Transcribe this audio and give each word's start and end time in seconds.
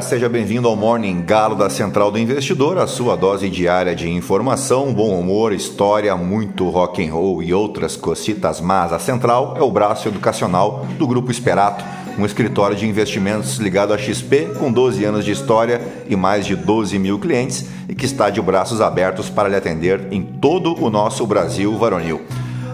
dia! 0.00 0.02
Seja 0.02 0.28
bem-vindo 0.28 0.66
ao 0.66 0.76
Morning 0.76 1.22
Galo 1.22 1.54
da 1.54 1.70
Central 1.70 2.10
do 2.10 2.18
Investidor, 2.18 2.78
a 2.78 2.86
sua 2.86 3.16
dose 3.16 3.48
diária 3.48 3.94
de 3.94 4.08
informação, 4.08 4.92
bom 4.92 5.18
humor, 5.18 5.52
história, 5.52 6.16
muito 6.16 6.68
rock 6.68 7.06
and 7.06 7.12
roll 7.12 7.42
e 7.42 7.52
outras 7.52 7.96
cocitas 7.96 8.60
más. 8.60 8.92
A 8.92 8.98
Central 8.98 9.54
é 9.56 9.62
o 9.62 9.70
braço 9.70 10.08
educacional 10.08 10.86
do 10.98 11.06
Grupo 11.06 11.30
Esperato, 11.30 11.84
um 12.18 12.26
escritório 12.26 12.76
de 12.76 12.86
investimentos 12.86 13.56
ligado 13.56 13.92
à 13.92 13.98
XP 13.98 14.54
com 14.58 14.72
12 14.72 15.04
anos 15.04 15.24
de 15.24 15.32
história 15.32 15.80
e 16.08 16.16
mais 16.16 16.44
de 16.44 16.56
12 16.56 16.98
mil 16.98 17.18
clientes 17.18 17.66
e 17.88 17.94
que 17.94 18.06
está 18.06 18.30
de 18.30 18.40
braços 18.40 18.80
abertos 18.80 19.28
para 19.30 19.48
lhe 19.48 19.56
atender 19.56 20.08
em 20.10 20.22
todo 20.22 20.82
o 20.82 20.90
nosso 20.90 21.26
Brasil 21.26 21.76
varonil. 21.78 22.20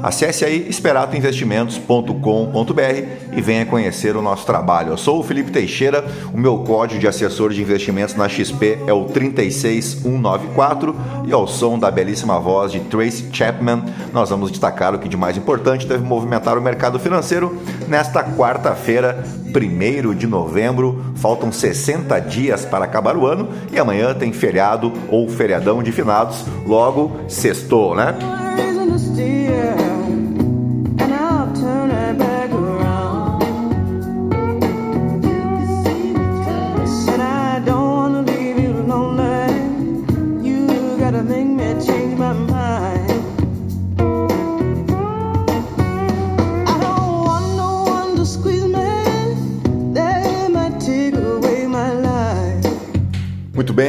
Acesse 0.07 0.45
aí 0.45 0.69
esperatoinvestimentos.com.br 0.69 3.37
e 3.37 3.43
venha 3.43 3.67
conhecer 3.67 4.17
o 4.17 4.23
nosso 4.23 4.47
trabalho. 4.47 4.93
Eu 4.93 4.97
sou 4.97 5.19
o 5.19 5.23
Felipe 5.25 5.51
Teixeira, 5.51 6.05
o 6.33 6.39
meu 6.39 6.59
código 6.59 7.01
de 7.01 7.09
assessor 7.09 7.53
de 7.53 7.61
investimentos 7.61 8.15
na 8.15 8.29
XP 8.29 8.79
é 8.87 8.93
o 8.93 9.07
36194 9.07 10.95
e 11.27 11.33
ao 11.33 11.49
som 11.49 11.77
da 11.77 11.91
belíssima 11.91 12.39
voz 12.39 12.71
de 12.71 12.79
Tracy 12.79 13.31
Chapman, 13.33 13.83
nós 14.13 14.31
vamos 14.31 14.53
destacar 14.53 14.95
o 14.95 15.01
que 15.01 15.09
de 15.09 15.17
mais 15.17 15.37
importante 15.37 15.89
deve 15.89 16.05
movimentar 16.05 16.57
o 16.57 16.63
mercado 16.63 17.01
financeiro 17.01 17.61
nesta 17.89 18.23
quarta-feira, 18.23 19.25
1 19.47 20.15
de 20.15 20.29
novembro. 20.29 21.05
Faltam 21.17 21.51
60 21.51 22.21
dias 22.21 22.65
para 22.65 22.85
acabar 22.85 23.17
o 23.17 23.27
ano 23.27 23.49
e 23.73 23.79
amanhã 23.79 24.15
tem 24.15 24.33
feriado 24.33 24.93
ou 25.09 25.29
feriadão 25.29 25.83
de 25.83 25.91
finados, 25.91 26.45
logo 26.65 27.11
sextou, 27.27 27.97
né? 27.97 28.15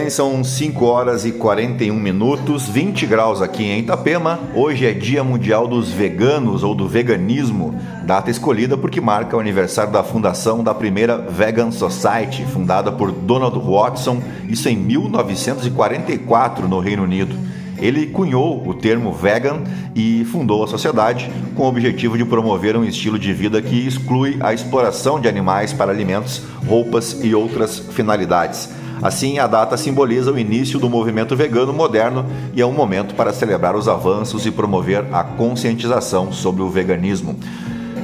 Bem, 0.08 0.10
são 0.10 0.42
5 0.44 0.86
horas 0.86 1.26
e 1.26 1.34
41 1.34 1.94
minutos, 1.94 2.68
20 2.70 3.06
graus 3.06 3.42
aqui 3.42 3.64
em 3.66 3.80
Itapema. 3.80 4.40
Hoje 4.56 4.86
é 4.86 4.94
Dia 4.94 5.24
Mundial 5.24 5.68
dos 5.68 5.90
Veganos 5.90 6.64
ou 6.64 6.74
do 6.74 6.88
Veganismo, 6.88 7.76
data 8.06 8.32
escolhida 8.32 8.78
porque 8.78 9.02
marca 9.02 9.36
o 9.36 9.40
aniversário 9.40 9.92
da 9.92 10.04
fundação 10.04 10.64
da 10.64 10.74
primeira 10.74 11.18
Vegan 11.18 11.72
Society, 11.72 12.46
fundada 12.46 12.92
por 12.92 13.12
Donald 13.12 13.60
Watson, 13.60 14.22
isso 14.48 14.70
em 14.70 14.78
1944 14.78 16.68
no 16.70 16.80
Reino 16.80 17.04
Unido. 17.04 17.36
Ele 17.78 18.08
cunhou 18.08 18.68
o 18.68 18.74
termo 18.74 19.12
vegan 19.12 19.62
e 19.94 20.26
fundou 20.32 20.64
a 20.64 20.68
sociedade 20.68 21.30
com 21.54 21.64
o 21.64 21.68
objetivo 21.68 22.18
de 22.18 22.26
promover 22.26 22.76
um 22.76 22.84
estilo 22.84 23.20
de 23.20 23.32
vida 23.34 23.62
que 23.62 23.86
exclui 23.86 24.38
a 24.40 24.54
exploração 24.54 25.20
de 25.20 25.28
animais 25.28 25.74
para 25.74 25.92
alimentos, 25.92 26.42
roupas 26.66 27.20
e 27.24 27.36
outras 27.36 27.78
finalidades. 27.78 28.77
Assim, 29.02 29.40
a 29.40 29.48
data 29.48 29.78
simboliza 29.78 30.32
o 30.32 30.40
início 30.40 30.80
do 30.80 30.90
movimento 30.90 31.36
vegano 31.36 31.74
moderno 31.74 32.26
e 32.54 32.62
é 32.62 32.66
um 32.66 32.72
momento 32.72 33.16
para 33.16 33.34
celebrar 33.34 33.76
os 33.76 33.88
avanços 33.88 34.46
e 34.46 34.52
promover 34.52 35.06
a 35.12 35.24
conscientização 35.24 36.32
sobre 36.32 36.62
o 36.62 36.70
veganismo 36.70 37.38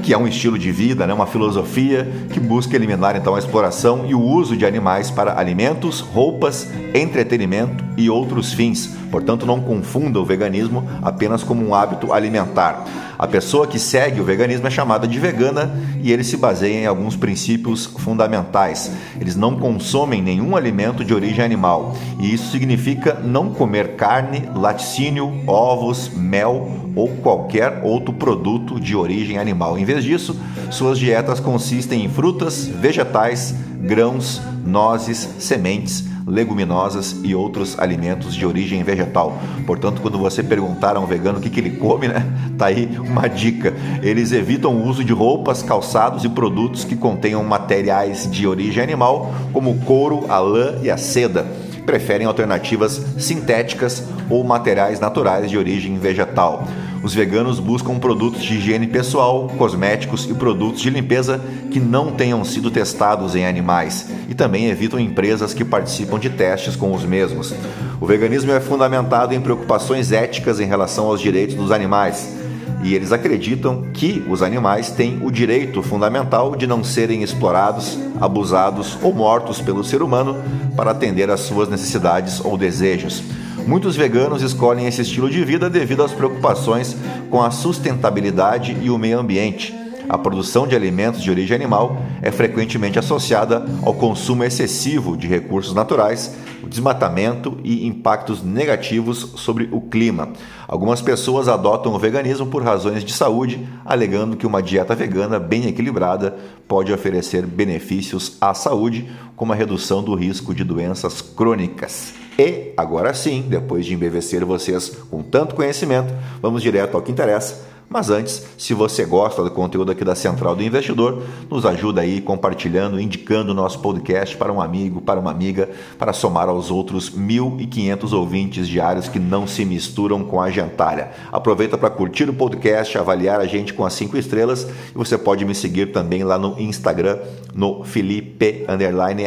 que 0.04 0.14
é 0.14 0.18
um 0.18 0.28
estilo 0.28 0.60
de 0.60 0.70
vida, 0.70 1.08
né, 1.08 1.14
uma 1.14 1.26
filosofia 1.26 2.06
que 2.30 2.38
busca 2.38 2.76
eliminar 2.76 3.16
então 3.16 3.36
a 3.36 3.40
exploração 3.40 4.06
e 4.06 4.14
o 4.14 4.22
uso 4.22 4.58
de 4.58 4.66
animais 4.66 5.10
para 5.10 5.40
alimentos, 5.40 6.02
roupas, 6.02 6.68
entretenimento 6.94 7.82
e 7.96 8.10
outros 8.10 8.52
fins. 8.52 8.98
Portanto, 9.10 9.46
não 9.46 9.62
confunda 9.62 10.20
o 10.20 10.26
veganismo 10.26 10.86
apenas 11.02 11.42
como 11.42 11.66
um 11.66 11.74
hábito 11.74 12.12
alimentar. 12.12 12.84
A 13.24 13.28
pessoa 13.28 13.66
que 13.66 13.80
segue 13.80 14.20
o 14.20 14.24
veganismo 14.26 14.68
é 14.68 14.70
chamada 14.70 15.08
de 15.08 15.18
vegana 15.18 15.74
e 16.02 16.12
ele 16.12 16.26
se 16.26 16.36
baseia 16.36 16.82
em 16.82 16.86
alguns 16.86 17.16
princípios 17.16 17.86
fundamentais. 17.86 18.92
Eles 19.18 19.38
não 19.38 19.56
consomem 19.58 20.22
nenhum 20.22 20.58
alimento 20.58 21.06
de 21.06 21.14
origem 21.14 21.42
animal 21.42 21.96
e 22.20 22.34
isso 22.34 22.52
significa 22.52 23.14
não 23.24 23.54
comer 23.54 23.96
carne, 23.96 24.50
laticínio, 24.54 25.42
ovos, 25.48 26.10
mel 26.10 26.70
ou 26.98 27.08
qualquer 27.16 27.80
outro 27.82 28.14
produto 28.14 28.78
de 28.78 28.94
origem 28.94 29.38
animal. 29.38 29.80
Em 29.80 29.86
vez 29.86 30.04
disso, 30.04 30.38
suas 30.70 31.00
dietas 31.00 31.40
consistem 31.40 32.04
em 32.04 32.10
frutas, 32.10 32.66
vegetais, 32.66 33.56
grãos, 33.80 34.42
nozes, 34.66 35.30
sementes, 35.40 36.04
leguminosas 36.28 37.18
e 37.24 37.36
outros 37.36 37.78
alimentos 37.80 38.36
de 38.36 38.46
origem 38.46 38.84
vegetal. 38.84 39.38
Portanto, 39.66 40.02
quando 40.02 40.18
você 40.18 40.44
perguntar 40.44 40.96
a 40.96 41.00
um 41.00 41.06
vegano 41.06 41.40
o 41.40 41.42
que, 41.42 41.50
que 41.50 41.60
ele 41.60 41.72
come, 41.72 42.08
né? 42.08 42.26
Tá 42.58 42.68
aí 42.68 42.98
uma 43.00 43.28
dica. 43.28 43.74
Eles 44.02 44.32
evitam 44.32 44.76
o 44.76 44.88
uso 44.88 45.04
de 45.04 45.14
roupas, 45.14 45.64
calçados 45.64 46.24
e 46.24 46.30
produtos 46.30 46.84
que 46.84 46.96
contenham 46.96 47.44
materiais 47.44 48.30
de 48.30 48.48
origem 48.48 48.84
animal, 48.84 49.34
como 49.52 49.72
o 49.72 49.80
couro, 49.80 50.26
a 50.30 50.40
lã 50.40 50.80
e 50.82 50.90
a 50.90 50.98
seda 50.98 51.46
preferem 51.86 52.26
alternativas 52.26 53.02
sintéticas 53.18 54.04
ou 54.30 54.44
materiais 54.44 55.00
naturais 55.00 55.50
de 55.50 55.58
origem 55.58 55.98
vegetal. 55.98 56.66
Os 57.04 57.14
veganos 57.14 57.60
buscam 57.60 58.00
produtos 58.00 58.42
de 58.42 58.54
higiene 58.54 58.88
pessoal, 58.88 59.50
cosméticos 59.58 60.24
e 60.30 60.34
produtos 60.34 60.82
de 60.82 60.90
limpeza 60.90 61.42
que 61.70 61.78
não 61.78 62.14
tenham 62.14 62.46
sido 62.46 62.72
testados 62.72 63.36
em 63.36 63.46
animais 63.46 64.08
e 64.30 64.34
também 64.34 64.68
evitam 64.68 64.98
empresas 64.98 65.54
que 65.54 65.66
participam 65.66 66.18
de 66.18 66.30
testes 66.30 66.78
com 66.78 66.94
os 66.94 67.04
mesmos. 67.04 67.54
O 68.00 68.06
veganismo 68.06 68.54
é 68.54 68.60
fundamentado 68.62 69.34
em 69.34 69.42
preocupações 69.42 70.14
éticas 70.14 70.62
em 70.62 70.66
relação 70.66 71.08
aos 71.08 71.20
direitos 71.20 71.56
dos 71.56 71.72
animais 71.72 72.34
e 72.82 72.96
eles 72.96 73.12
acreditam 73.12 73.84
que 73.94 74.24
os 74.30 74.42
animais 74.42 74.90
têm 74.90 75.20
o 75.22 75.30
direito 75.30 75.84
fundamental 75.84 76.56
de 76.56 76.66
não 76.66 76.86
serem 76.86 77.22
explorados, 77.22 78.00
abusados 78.22 78.98
ou 79.02 79.14
mortos 79.14 79.60
pelo 79.60 79.84
ser 79.84 80.02
humano 80.02 80.38
para 80.74 80.92
atender 80.92 81.30
às 81.30 81.42
suas 81.42 81.68
necessidades 81.68 82.40
ou 82.40 82.58
desejos. 82.58 83.22
Muitos 83.68 83.96
veganos 83.96 84.42
escolhem 84.42 84.88
esse 84.88 85.02
estilo 85.02 85.30
de 85.30 85.44
vida 85.44 85.70
devido 85.70 86.04
às 86.04 86.12
preocupações 86.12 86.96
com 87.30 87.42
a 87.42 87.52
sustentabilidade 87.52 88.78
e 88.82 88.90
o 88.90 88.98
meio 88.98 89.20
ambiente. 89.20 89.74
A 90.10 90.18
produção 90.18 90.68
de 90.68 90.76
alimentos 90.76 91.22
de 91.22 91.32
origem 91.32 91.56
animal 91.56 91.98
é 92.22 92.30
frequentemente 92.30 93.00
associada 93.00 93.66
ao 93.84 93.94
consumo 93.94 94.44
excessivo 94.44 95.16
de 95.16 95.28
recursos 95.28 95.74
naturais, 95.74 96.36
o 96.62 96.68
desmatamento 96.68 97.58
e 97.64 97.88
impactos 97.88 98.44
negativos 98.44 99.34
sobre 99.38 99.70
o 99.72 99.80
clima. 99.80 100.34
Algumas 100.68 101.02
pessoas 101.02 101.48
adotam 101.48 101.94
o 101.94 102.00
veganismo 102.00 102.48
por 102.48 102.64
razões 102.64 103.04
de 103.04 103.14
saúde, 103.14 103.66
alegando 103.86 104.36
que 104.36 104.48
uma 104.48 104.62
dieta 104.62 104.94
vegana 104.94 105.40
bem 105.40 105.68
equilibrada 105.68 106.36
pode 106.68 106.92
oferecer 106.92 107.46
benefícios 107.46 108.38
à 108.42 108.54
saúde, 108.54 109.10
como 109.36 109.54
a 109.54 109.56
redução 109.56 110.04
do 110.04 110.16
risco 110.16 110.54
de 110.54 110.64
doenças 110.64 111.22
crônicas. 111.22 112.23
E 112.38 112.74
agora 112.76 113.14
sim, 113.14 113.46
depois 113.48 113.86
de 113.86 113.94
embevecer 113.94 114.44
vocês 114.44 114.90
com 115.10 115.22
tanto 115.22 115.56
conhecimento, 115.56 116.14
vamos 116.42 116.62
direto 116.62 116.96
ao 116.96 117.02
que 117.02 117.12
interessa 117.12 117.73
mas 117.94 118.10
antes, 118.10 118.44
se 118.58 118.74
você 118.74 119.06
gosta 119.06 119.44
do 119.44 119.52
conteúdo 119.52 119.92
aqui 119.92 120.04
da 120.04 120.16
Central 120.16 120.56
do 120.56 120.64
Investidor, 120.64 121.22
nos 121.48 121.64
ajuda 121.64 122.02
aí 122.02 122.20
compartilhando, 122.22 123.00
indicando 123.00 123.52
o 123.52 123.54
nosso 123.54 123.78
podcast 123.82 124.36
para 124.36 124.52
um 124.52 124.60
amigo, 124.60 125.00
para 125.00 125.20
uma 125.20 125.30
amiga, 125.30 125.70
para 126.00 126.12
somar 126.12 126.50
aos 126.50 126.72
outros 126.72 127.12
1.500 127.12 128.12
ouvintes 128.12 128.68
diários 128.68 129.08
que 129.08 129.20
não 129.20 129.46
se 129.46 129.64
misturam 129.64 130.24
com 130.24 130.42
a 130.42 130.50
gentalha. 130.50 131.12
Aproveita 131.32 131.78
para 131.78 131.92
curtir 131.92 132.28
o 132.28 132.34
podcast, 132.34 132.98
avaliar 132.98 133.40
a 133.40 133.46
gente 133.46 133.76
com 133.76 133.86
as 133.86 133.94
5 133.94 134.18
estrelas 134.18 134.64
e 134.64 134.98
você 134.98 135.16
pode 135.16 135.46
me 135.46 135.54
seguir 135.54 135.92
também 135.92 136.24
lá 136.24 136.40
no 136.40 136.60
Instagram, 136.60 137.20
no 137.54 137.84
Felipe 137.84 138.66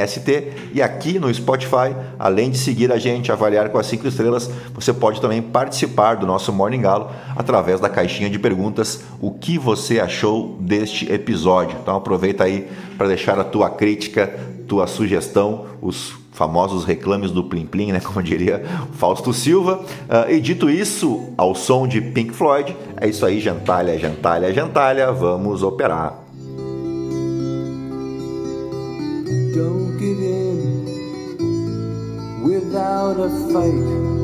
ST 0.08 0.52
e 0.74 0.82
aqui 0.82 1.20
no 1.20 1.32
Spotify, 1.32 1.94
além 2.18 2.50
de 2.50 2.58
seguir 2.58 2.90
a 2.90 2.98
gente, 2.98 3.30
avaliar 3.30 3.68
com 3.68 3.78
as 3.78 3.86
5 3.86 4.08
estrelas, 4.08 4.50
você 4.74 4.92
pode 4.92 5.20
também 5.20 5.40
participar 5.40 6.16
do 6.16 6.26
nosso 6.26 6.52
Morning 6.52 6.80
Galo 6.80 7.12
através 7.36 7.78
da 7.78 7.88
caixinha 7.88 8.28
de 8.28 8.40
perguntas 8.40 8.55
o 9.20 9.30
que 9.30 9.58
você 9.58 10.00
achou 10.00 10.56
deste 10.60 11.10
episódio. 11.12 11.76
Então 11.80 11.96
aproveita 11.96 12.44
aí 12.44 12.68
para 12.96 13.08
deixar 13.08 13.38
a 13.38 13.44
tua 13.44 13.70
crítica, 13.70 14.38
tua 14.66 14.86
sugestão, 14.86 15.66
os 15.80 16.14
famosos 16.36 16.84
reclames 16.84 17.30
do 17.30 17.44
Plim 17.44 17.66
Plim, 17.66 17.92
né, 17.92 18.00
como 18.04 18.22
diria 18.22 18.62
Fausto 18.92 19.32
Silva. 19.32 19.80
Uh, 20.08 20.30
e 20.30 20.40
dito 20.40 20.68
isso, 20.68 21.32
ao 21.36 21.54
som 21.54 21.88
de 21.88 22.00
Pink 22.00 22.34
Floyd, 22.34 22.76
é 23.00 23.08
isso 23.08 23.24
aí, 23.24 23.40
gentalha, 23.40 23.98
gentalha, 23.98 24.52
gentalha, 24.52 25.10
vamos 25.12 25.62
operar. 25.62 26.22
Don't 29.54 29.98
give 29.98 30.22
in 30.22 30.86
without 32.44 33.18
a 33.18 33.30
fight. 33.50 34.15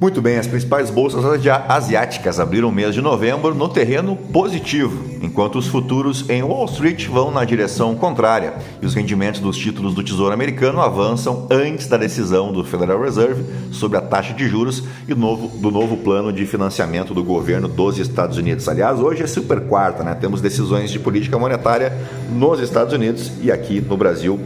Muito 0.00 0.22
bem, 0.22 0.38
as 0.38 0.46
principais 0.46 0.88
bolsas 0.88 1.22
asiáticas 1.68 2.40
abriram 2.40 2.70
o 2.70 2.72
mês 2.72 2.94
de 2.94 3.02
novembro 3.02 3.54
no 3.54 3.68
terreno 3.68 4.16
positivo, 4.16 5.04
enquanto 5.20 5.58
os 5.58 5.66
futuros 5.66 6.24
em 6.30 6.42
Wall 6.42 6.64
Street 6.64 7.06
vão 7.06 7.30
na 7.30 7.44
direção 7.44 7.94
contrária 7.94 8.54
e 8.80 8.86
os 8.86 8.94
rendimentos 8.94 9.42
dos 9.42 9.58
títulos 9.58 9.92
do 9.92 10.02
Tesouro 10.02 10.32
Americano 10.32 10.80
avançam 10.80 11.46
antes 11.50 11.86
da 11.86 11.98
decisão 11.98 12.50
do 12.50 12.64
Federal 12.64 13.02
Reserve 13.02 13.44
sobre 13.72 13.98
a 13.98 14.00
taxa 14.00 14.32
de 14.32 14.48
juros 14.48 14.82
e 15.06 15.14
novo, 15.14 15.48
do 15.58 15.70
novo 15.70 15.98
plano 15.98 16.32
de 16.32 16.46
financiamento 16.46 17.12
do 17.12 17.22
governo 17.22 17.68
dos 17.68 17.98
Estados 17.98 18.38
Unidos. 18.38 18.66
Aliás, 18.70 18.98
hoje 19.00 19.22
é 19.22 19.26
super 19.26 19.60
quarta, 19.66 20.02
né? 20.02 20.16
Temos 20.18 20.40
decisões 20.40 20.90
de 20.90 20.98
política 20.98 21.38
monetária 21.38 21.92
nos 22.32 22.58
Estados 22.60 22.94
Unidos 22.94 23.30
e 23.42 23.52
aqui 23.52 23.82
no 23.82 23.98
Brasil 23.98 24.40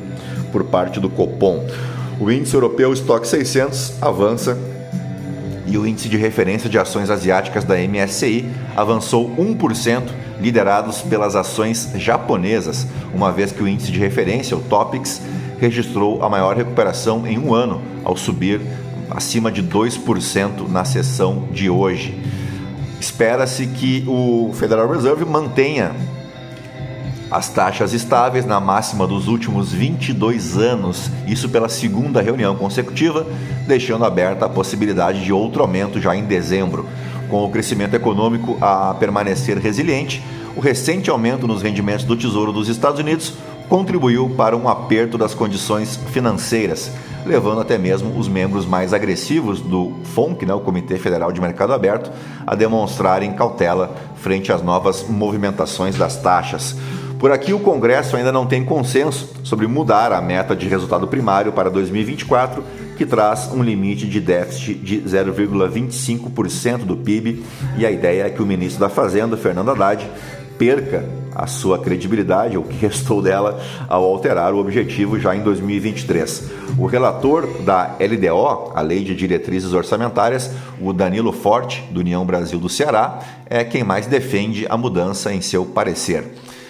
por 0.50 0.64
parte 0.64 0.98
do 0.98 1.08
Copom. 1.08 1.64
O 2.18 2.28
índice 2.28 2.54
europeu 2.54 2.92
Stock 2.92 3.24
600 3.24 4.02
avança 4.02 4.73
e 5.66 5.78
o 5.78 5.86
índice 5.86 6.08
de 6.08 6.16
referência 6.16 6.68
de 6.68 6.78
ações 6.78 7.10
asiáticas 7.10 7.64
da 7.64 7.76
MSCI 7.76 8.48
avançou 8.76 9.30
1%, 9.36 10.02
liderados 10.40 11.00
pelas 11.02 11.36
ações 11.36 11.90
japonesas, 11.96 12.86
uma 13.14 13.32
vez 13.32 13.52
que 13.52 13.62
o 13.62 13.68
índice 13.68 13.90
de 13.90 13.98
referência, 13.98 14.56
o 14.56 14.60
TOPIX, 14.60 15.22
registrou 15.58 16.22
a 16.22 16.28
maior 16.28 16.56
recuperação 16.56 17.26
em 17.26 17.38
um 17.38 17.54
ano, 17.54 17.80
ao 18.04 18.16
subir 18.16 18.60
acima 19.10 19.50
de 19.50 19.62
2% 19.62 20.68
na 20.68 20.84
sessão 20.84 21.48
de 21.52 21.70
hoje. 21.70 22.20
Espera-se 23.00 23.66
que 23.66 24.04
o 24.06 24.50
Federal 24.54 24.90
Reserve 24.90 25.24
mantenha 25.24 25.92
as 27.34 27.48
taxas 27.48 27.92
estáveis 27.92 28.46
na 28.46 28.60
máxima 28.60 29.08
dos 29.08 29.26
últimos 29.26 29.72
22 29.72 30.56
anos, 30.56 31.10
isso 31.26 31.48
pela 31.48 31.68
segunda 31.68 32.22
reunião 32.22 32.54
consecutiva, 32.54 33.26
deixando 33.66 34.04
aberta 34.04 34.46
a 34.46 34.48
possibilidade 34.48 35.24
de 35.24 35.32
outro 35.32 35.60
aumento 35.60 36.00
já 36.00 36.14
em 36.14 36.22
dezembro. 36.22 36.86
Com 37.28 37.44
o 37.44 37.50
crescimento 37.50 37.94
econômico 37.94 38.56
a 38.60 38.94
permanecer 38.94 39.58
resiliente, 39.58 40.22
o 40.54 40.60
recente 40.60 41.10
aumento 41.10 41.48
nos 41.48 41.60
rendimentos 41.60 42.04
do 42.04 42.16
Tesouro 42.16 42.52
dos 42.52 42.68
Estados 42.68 43.00
Unidos 43.00 43.32
contribuiu 43.68 44.30
para 44.36 44.56
um 44.56 44.68
aperto 44.68 45.18
das 45.18 45.34
condições 45.34 45.96
financeiras, 46.12 46.92
levando 47.26 47.60
até 47.60 47.76
mesmo 47.76 48.16
os 48.16 48.28
membros 48.28 48.64
mais 48.64 48.94
agressivos 48.94 49.60
do 49.60 49.92
FONC, 50.14 50.46
né, 50.46 50.54
o 50.54 50.60
Comitê 50.60 50.98
Federal 50.98 51.32
de 51.32 51.40
Mercado 51.40 51.72
Aberto, 51.72 52.12
a 52.46 52.54
demonstrarem 52.54 53.32
cautela 53.32 53.92
frente 54.14 54.52
às 54.52 54.62
novas 54.62 55.04
movimentações 55.08 55.96
das 55.96 56.16
taxas. 56.16 56.76
Por 57.24 57.32
aqui, 57.32 57.54
o 57.54 57.58
Congresso 57.58 58.18
ainda 58.18 58.30
não 58.30 58.44
tem 58.44 58.62
consenso 58.62 59.30
sobre 59.42 59.66
mudar 59.66 60.12
a 60.12 60.20
meta 60.20 60.54
de 60.54 60.68
resultado 60.68 61.08
primário 61.08 61.52
para 61.52 61.70
2024, 61.70 62.62
que 62.98 63.06
traz 63.06 63.50
um 63.50 63.62
limite 63.62 64.06
de 64.06 64.20
déficit 64.20 64.74
de 64.74 65.00
0,25% 65.00 66.84
do 66.84 66.98
PIB, 66.98 67.42
e 67.78 67.86
a 67.86 67.90
ideia 67.90 68.24
é 68.24 68.28
que 68.28 68.42
o 68.42 68.46
ministro 68.46 68.78
da 68.78 68.90
Fazenda, 68.90 69.38
Fernando 69.38 69.70
Haddad, 69.70 70.06
perca 70.58 71.08
a 71.34 71.46
sua 71.46 71.78
credibilidade, 71.78 72.58
o 72.58 72.62
que 72.62 72.76
restou 72.76 73.22
dela, 73.22 73.58
ao 73.88 74.04
alterar 74.04 74.52
o 74.52 74.58
objetivo 74.58 75.18
já 75.18 75.34
em 75.34 75.40
2023. 75.40 76.50
O 76.76 76.84
relator 76.84 77.46
da 77.62 77.96
LDO, 77.98 78.72
a 78.74 78.82
Lei 78.82 79.02
de 79.02 79.16
Diretrizes 79.16 79.72
Orçamentárias, 79.72 80.50
o 80.78 80.92
Danilo 80.92 81.32
Forte, 81.32 81.82
do 81.90 82.00
União 82.00 82.22
Brasil 82.26 82.58
do 82.58 82.68
Ceará, 82.68 83.18
é 83.48 83.64
quem 83.64 83.82
mais 83.82 84.06
defende 84.06 84.66
a 84.68 84.76
mudança 84.76 85.32
em 85.32 85.40
seu 85.40 85.64
parecer. 85.64 86.22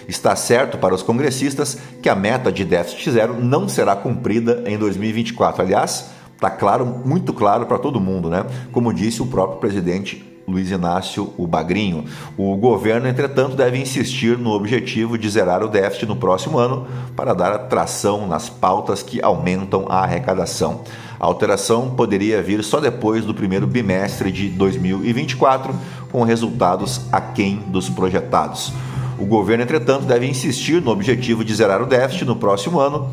Está 0.07 0.35
certo 0.35 0.77
para 0.77 0.93
os 0.93 1.03
congressistas 1.03 1.77
que 2.01 2.09
a 2.09 2.15
meta 2.15 2.51
de 2.51 2.63
déficit 2.63 3.11
zero 3.11 3.41
não 3.41 3.67
será 3.67 3.95
cumprida 3.95 4.63
em 4.65 4.77
2024. 4.77 5.61
Aliás, 5.61 6.09
está 6.33 6.49
claro, 6.49 6.85
muito 6.85 7.33
claro 7.33 7.65
para 7.65 7.79
todo 7.79 7.99
mundo, 7.99 8.29
né? 8.29 8.45
Como 8.71 8.93
disse 8.93 9.21
o 9.21 9.27
próprio 9.27 9.59
presidente 9.59 10.35
Luiz 10.47 10.69
Inácio 10.69 11.33
o 11.37 11.47
Bagrinho. 11.47 12.05
O 12.37 12.55
governo, 12.55 13.07
entretanto, 13.07 13.55
deve 13.55 13.79
insistir 13.79 14.37
no 14.37 14.51
objetivo 14.51 15.17
de 15.17 15.29
zerar 15.29 15.63
o 15.63 15.67
déficit 15.67 16.05
no 16.05 16.15
próximo 16.15 16.59
ano 16.59 16.87
para 17.15 17.33
dar 17.33 17.51
atração 17.51 18.27
nas 18.27 18.47
pautas 18.47 19.01
que 19.01 19.21
aumentam 19.21 19.85
a 19.89 20.03
arrecadação. 20.03 20.81
A 21.19 21.25
alteração 21.25 21.95
poderia 21.95 22.41
vir 22.41 22.63
só 22.63 22.79
depois 22.79 23.25
do 23.25 23.33
primeiro 23.33 23.65
bimestre 23.65 24.31
de 24.31 24.49
2024, 24.49 25.73
com 26.11 26.23
resultados 26.23 27.01
aquém 27.11 27.63
dos 27.67 27.89
projetados. 27.89 28.71
O 29.17 29.25
governo, 29.25 29.63
entretanto, 29.63 30.05
deve 30.05 30.27
insistir 30.27 30.81
no 30.81 30.91
objetivo 30.91 31.43
de 31.43 31.55
zerar 31.55 31.81
o 31.81 31.85
déficit 31.85 32.25
no 32.25 32.35
próximo 32.35 32.79
ano 32.79 33.09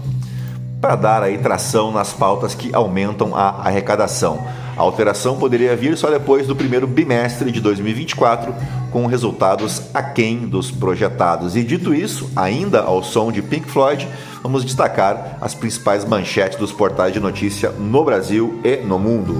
para 0.80 0.96
dar 0.96 1.22
aí 1.22 1.38
tração 1.38 1.92
nas 1.92 2.12
pautas 2.12 2.56
que 2.56 2.74
aumentam 2.74 3.36
a 3.36 3.62
arrecadação. 3.68 4.44
A 4.76 4.82
alteração 4.82 5.36
poderia 5.36 5.76
vir 5.76 5.96
só 5.96 6.10
depois 6.10 6.46
do 6.46 6.56
primeiro 6.56 6.88
bimestre 6.88 7.52
de 7.52 7.60
2024, 7.60 8.52
com 8.90 9.06
resultados 9.06 9.82
aquém 9.94 10.38
dos 10.38 10.72
projetados. 10.72 11.54
E 11.54 11.62
dito 11.62 11.94
isso, 11.94 12.28
ainda 12.34 12.80
ao 12.80 13.02
som 13.02 13.30
de 13.30 13.40
Pink 13.40 13.68
Floyd, 13.70 14.08
vamos 14.42 14.64
destacar 14.64 15.38
as 15.40 15.54
principais 15.54 16.04
manchetes 16.04 16.58
dos 16.58 16.72
portais 16.72 17.12
de 17.12 17.20
notícia 17.20 17.70
no 17.70 18.02
Brasil 18.04 18.60
e 18.64 18.78
no 18.78 18.98
mundo. 18.98 19.36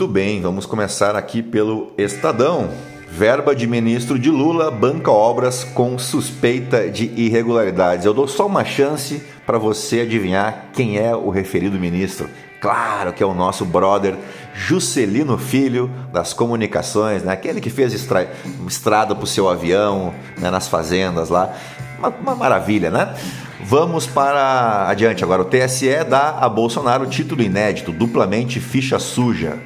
Muito 0.00 0.14
bem, 0.14 0.40
vamos 0.40 0.64
começar 0.64 1.14
aqui 1.14 1.42
pelo 1.42 1.92
Estadão. 1.98 2.70
Verba 3.10 3.54
de 3.54 3.66
ministro 3.66 4.18
de 4.18 4.30
Lula 4.30 4.70
banca 4.70 5.10
obras 5.10 5.62
com 5.62 5.98
suspeita 5.98 6.88
de 6.88 7.04
irregularidades. 7.20 8.06
Eu 8.06 8.14
dou 8.14 8.26
só 8.26 8.46
uma 8.46 8.64
chance 8.64 9.22
para 9.44 9.58
você 9.58 10.00
adivinhar 10.00 10.70
quem 10.72 10.96
é 10.96 11.14
o 11.14 11.28
referido 11.28 11.78
ministro. 11.78 12.30
Claro 12.62 13.12
que 13.12 13.22
é 13.22 13.26
o 13.26 13.34
nosso 13.34 13.66
brother 13.66 14.16
Juscelino 14.54 15.36
Filho 15.36 15.90
das 16.10 16.32
comunicações, 16.32 17.22
né? 17.22 17.34
aquele 17.34 17.60
que 17.60 17.68
fez 17.68 17.92
estra... 17.92 18.26
estrada 18.66 19.14
para 19.14 19.24
o 19.24 19.26
seu 19.26 19.50
avião 19.50 20.14
né? 20.38 20.50
nas 20.50 20.66
fazendas 20.66 21.28
lá. 21.28 21.54
Uma, 21.98 22.08
uma 22.08 22.34
maravilha, 22.34 22.90
né? 22.90 23.14
Vamos 23.62 24.06
para 24.06 24.88
adiante 24.88 25.22
agora. 25.22 25.42
O 25.42 25.44
TSE 25.44 26.04
dá 26.08 26.38
a 26.40 26.48
Bolsonaro 26.48 27.06
título 27.06 27.42
inédito, 27.42 27.92
duplamente 27.92 28.60
ficha 28.60 28.98
suja. 28.98 29.58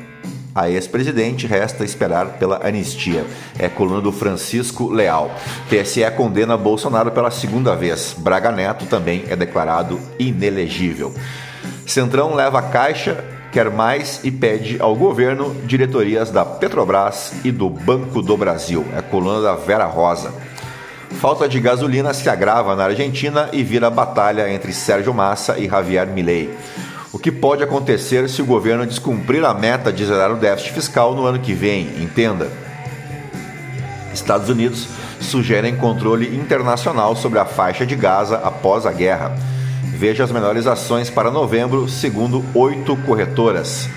A 0.54 0.70
ex-presidente 0.70 1.48
resta 1.48 1.84
esperar 1.84 2.38
pela 2.38 2.64
anistia. 2.64 3.26
É 3.58 3.68
coluna 3.68 4.00
do 4.00 4.12
Francisco 4.12 4.88
Leal. 4.88 5.34
TSE 5.68 6.08
condena 6.16 6.56
Bolsonaro 6.56 7.10
pela 7.10 7.30
segunda 7.32 7.74
vez. 7.74 8.14
Braga 8.16 8.52
Neto 8.52 8.86
também 8.86 9.24
é 9.28 9.34
declarado 9.34 9.98
inelegível. 10.16 11.12
Centrão 11.84 12.36
leva 12.36 12.60
a 12.60 12.62
caixa, 12.62 13.24
quer 13.50 13.68
mais 13.68 14.20
e 14.22 14.30
pede 14.30 14.80
ao 14.80 14.94
governo 14.94 15.52
diretorias 15.64 16.30
da 16.30 16.44
Petrobras 16.44 17.32
e 17.42 17.50
do 17.50 17.68
Banco 17.68 18.22
do 18.22 18.36
Brasil. 18.36 18.86
É 18.96 19.02
coluna 19.02 19.42
da 19.42 19.56
Vera 19.56 19.86
Rosa. 19.86 20.32
Falta 21.20 21.48
de 21.48 21.58
gasolina 21.58 22.14
se 22.14 22.28
agrava 22.28 22.76
na 22.76 22.84
Argentina 22.84 23.48
e 23.52 23.62
vira 23.64 23.90
batalha 23.90 24.48
entre 24.48 24.72
Sérgio 24.72 25.12
Massa 25.12 25.58
e 25.58 25.68
Javier 25.68 26.06
Milei. 26.06 26.50
O 27.14 27.18
que 27.18 27.30
pode 27.30 27.62
acontecer 27.62 28.28
se 28.28 28.42
o 28.42 28.44
governo 28.44 28.84
descumprir 28.84 29.44
a 29.44 29.54
meta 29.54 29.92
de 29.92 30.04
zerar 30.04 30.32
o 30.32 30.36
déficit 30.36 30.72
fiscal 30.72 31.14
no 31.14 31.24
ano 31.24 31.38
que 31.38 31.54
vem? 31.54 32.02
Entenda. 32.02 32.50
Estados 34.12 34.48
Unidos 34.48 34.88
sugerem 35.20 35.76
controle 35.76 36.34
internacional 36.34 37.14
sobre 37.14 37.38
a 37.38 37.44
faixa 37.44 37.86
de 37.86 37.94
Gaza 37.94 38.38
após 38.38 38.84
a 38.84 38.90
guerra. 38.90 39.32
Veja 39.96 40.24
as 40.24 40.32
melhores 40.32 40.66
ações 40.66 41.08
para 41.08 41.30
novembro, 41.30 41.88
segundo 41.88 42.44
oito 42.52 42.96
corretoras. 43.06 43.88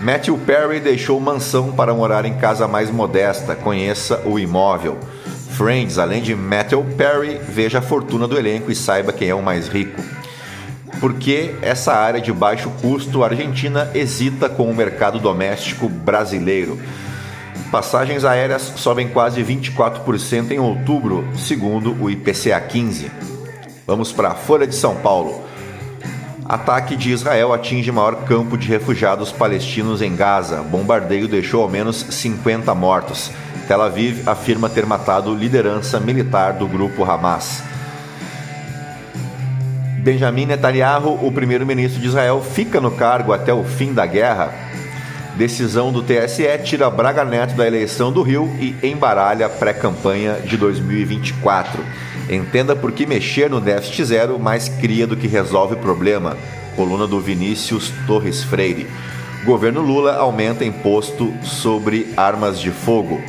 Matthew 0.00 0.36
Perry 0.38 0.80
deixou 0.80 1.20
mansão 1.20 1.70
para 1.70 1.94
morar 1.94 2.24
em 2.24 2.34
casa 2.34 2.66
mais 2.66 2.90
modesta. 2.90 3.54
Conheça 3.54 4.20
o 4.26 4.40
imóvel. 4.40 4.98
Friends, 5.50 6.00
além 6.00 6.20
de 6.20 6.34
Matthew 6.34 6.84
Perry, 6.96 7.40
veja 7.48 7.78
a 7.78 7.82
fortuna 7.82 8.26
do 8.26 8.36
elenco 8.36 8.72
e 8.72 8.74
saiba 8.74 9.12
quem 9.12 9.28
é 9.28 9.34
o 9.36 9.40
mais 9.40 9.68
rico. 9.68 10.13
Porque 11.00 11.54
essa 11.60 11.92
área 11.92 12.20
de 12.20 12.32
baixo 12.32 12.70
custo 12.80 13.24
argentina 13.24 13.90
hesita 13.94 14.48
com 14.48 14.70
o 14.70 14.74
mercado 14.74 15.18
doméstico 15.18 15.88
brasileiro. 15.88 16.78
Passagens 17.70 18.24
aéreas 18.24 18.62
sobem 18.76 19.08
quase 19.08 19.42
24% 19.42 20.52
em 20.52 20.58
outubro, 20.58 21.26
segundo 21.36 21.96
o 22.00 22.08
IPCA 22.08 22.60
15. 22.60 23.10
Vamos 23.86 24.12
para 24.12 24.28
a 24.28 24.34
Folha 24.34 24.66
de 24.66 24.74
São 24.74 24.96
Paulo. 24.96 25.44
Ataque 26.46 26.94
de 26.94 27.10
Israel 27.10 27.52
atinge 27.52 27.90
maior 27.90 28.24
campo 28.24 28.56
de 28.56 28.68
refugiados 28.68 29.32
palestinos 29.32 30.02
em 30.02 30.14
Gaza. 30.14 30.62
Bombardeio 30.62 31.26
deixou 31.26 31.62
ao 31.62 31.68
menos 31.68 31.96
50 32.10 32.74
mortos. 32.74 33.30
Tel 33.66 33.80
Aviv 33.80 34.28
afirma 34.28 34.68
ter 34.68 34.84
matado 34.84 35.34
liderança 35.34 35.98
militar 35.98 36.52
do 36.52 36.68
grupo 36.68 37.02
Hamas. 37.02 37.62
Benjamin 40.04 40.44
Netanyahu, 40.44 41.26
o 41.26 41.32
primeiro-ministro 41.32 41.98
de 41.98 42.08
Israel, 42.08 42.42
fica 42.42 42.78
no 42.78 42.90
cargo 42.90 43.32
até 43.32 43.54
o 43.54 43.64
fim 43.64 43.94
da 43.94 44.04
guerra. 44.04 44.52
Decisão 45.34 45.90
do 45.90 46.02
TSE 46.02 46.46
tira 46.62 46.90
Braga 46.90 47.24
Neto 47.24 47.54
da 47.54 47.66
eleição 47.66 48.12
do 48.12 48.20
Rio 48.20 48.54
e 48.60 48.76
embaralha 48.86 49.48
pré-campanha 49.48 50.34
de 50.44 50.58
2024. 50.58 51.82
Entenda 52.28 52.76
por 52.76 52.92
que 52.92 53.06
mexer 53.06 53.48
no 53.48 53.62
déficit 53.62 54.04
zero 54.04 54.38
mais 54.38 54.68
cria 54.68 55.06
do 55.06 55.16
que 55.16 55.26
resolve 55.26 55.72
o 55.72 55.78
problema. 55.78 56.36
Coluna 56.76 57.06
do 57.06 57.18
Vinícius 57.18 57.90
Torres 58.06 58.44
Freire. 58.44 58.86
Governo 59.46 59.80
Lula 59.80 60.16
aumenta 60.16 60.66
imposto 60.66 61.32
sobre 61.42 62.12
armas 62.14 62.60
de 62.60 62.70
fogo. 62.70 63.22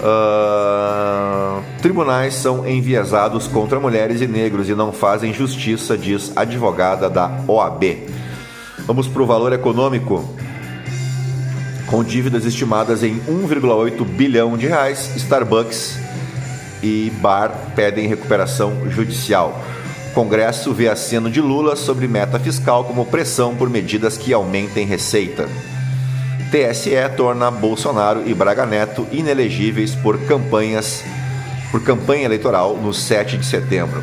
Uh, 0.00 1.62
tribunais 1.82 2.34
são 2.34 2.66
enviesados 2.68 3.48
contra 3.48 3.80
mulheres 3.80 4.20
e 4.20 4.28
negros 4.28 4.68
e 4.68 4.74
não 4.74 4.92
fazem 4.92 5.32
justiça, 5.32 5.98
diz 5.98 6.32
advogada 6.36 7.10
da 7.10 7.28
OAB. 7.48 8.06
Vamos 8.86 9.08
para 9.08 9.22
o 9.22 9.26
valor 9.26 9.52
econômico. 9.52 10.24
Com 11.86 12.04
dívidas 12.04 12.44
estimadas 12.44 13.02
em 13.02 13.18
1,8 13.20 14.04
bilhão 14.04 14.56
de 14.56 14.66
reais, 14.66 15.16
Starbucks 15.16 15.98
e 16.82 17.10
Bar 17.20 17.72
pedem 17.74 18.06
recuperação 18.06 18.88
judicial. 18.90 19.60
Congresso 20.14 20.72
vê 20.72 20.88
aceno 20.88 21.30
de 21.30 21.40
Lula 21.40 21.76
sobre 21.76 22.06
meta 22.06 22.38
fiscal 22.38 22.84
como 22.84 23.06
pressão 23.06 23.56
por 23.56 23.68
medidas 23.68 24.16
que 24.16 24.32
aumentem 24.32 24.86
receita. 24.86 25.48
TSE 26.50 26.96
torna 27.14 27.50
Bolsonaro 27.50 28.22
e 28.26 28.32
Braga 28.32 28.64
Neto 28.64 29.06
inelegíveis 29.12 29.94
por 29.94 30.18
campanhas 30.20 31.04
por 31.70 31.82
campanha 31.82 32.24
eleitoral 32.24 32.76
no 32.76 32.94
7 32.94 33.36
de 33.36 33.44
setembro. 33.44 34.02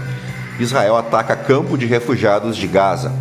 Israel 0.59 0.95
ataca 0.95 1.35
campo 1.35 1.77
de 1.77 1.87
refugiados 1.87 2.55
de 2.55 2.67
Gaza. 2.67 3.11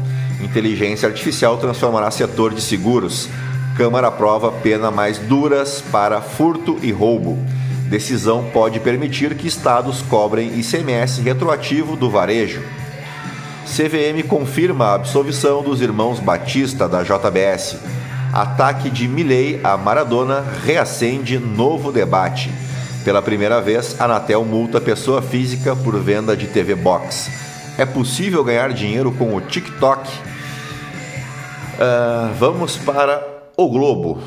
Inteligência 0.43 1.09
artificial 1.09 1.57
transformará 1.57 2.11
setor 2.11 2.53
de 2.53 2.61
seguros. 2.61 3.29
Câmara 3.77 4.09
aprova 4.09 4.53
pena 4.53 4.91
mais 4.91 5.19
duras 5.19 5.83
para 5.91 6.21
furto 6.21 6.79
e 6.83 6.93
roubo. 6.93 7.39
Decisão 7.89 8.45
pode 8.53 8.79
permitir 8.81 9.35
que 9.35 9.49
estados 9.49 10.03
cobrem 10.03 10.59
ICMS 10.59 11.23
retroativo 11.23 11.97
do 11.97 12.11
varejo. 12.11 12.63
CVM 13.65 14.23
confirma 14.29 14.87
a 14.87 14.95
absolvição 14.95 15.63
dos 15.63 15.81
irmãos 15.81 16.21
Batista 16.21 16.87
da 16.87 17.03
JBS. 17.03 17.94
Ataque 18.35 18.91
de 18.91 19.07
Milley 19.07 19.61
a 19.63 19.77
Maradona 19.77 20.45
reacende 20.65 21.39
novo 21.39 21.93
debate. 21.93 22.51
Pela 23.05 23.23
primeira 23.23 23.61
vez, 23.61 24.01
Anatel 24.01 24.45
multa 24.45 24.81
pessoa 24.81 25.23
física 25.23 25.77
por 25.77 25.97
venda 26.01 26.37
de 26.37 26.49
TV 26.49 26.75
Box. 26.75 27.31
É 27.79 27.87
possível 27.87 28.43
ganhar 28.43 28.73
dinheiro 28.73 29.13
com 29.13 29.37
o 29.37 29.41
TikTok? 29.41 30.11
Uh, 31.79 32.35
vamos 32.37 32.77
para 32.77 33.25
o 33.57 33.69
Globo. 33.69 34.21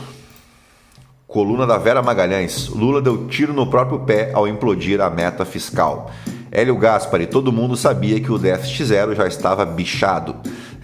Coluna 1.27 1.67
da 1.67 1.77
Vera 1.77 2.01
Magalhães. 2.01 2.69
Lula 2.69 3.01
deu 3.01 3.27
tiro 3.27 3.51
no 3.51 3.67
próprio 3.67 3.99
pé 3.99 4.31
ao 4.33 4.47
implodir 4.47 5.01
a 5.01 5.09
meta 5.09 5.43
fiscal. 5.43 6.09
Hélio 6.49 6.77
Gaspari, 6.77 7.27
todo 7.27 7.51
mundo 7.51 7.75
sabia 7.75 8.21
que 8.21 8.31
o 8.31 8.37
déficit 8.37 8.85
zero 8.85 9.13
já 9.13 9.27
estava 9.27 9.65
bichado. 9.65 10.37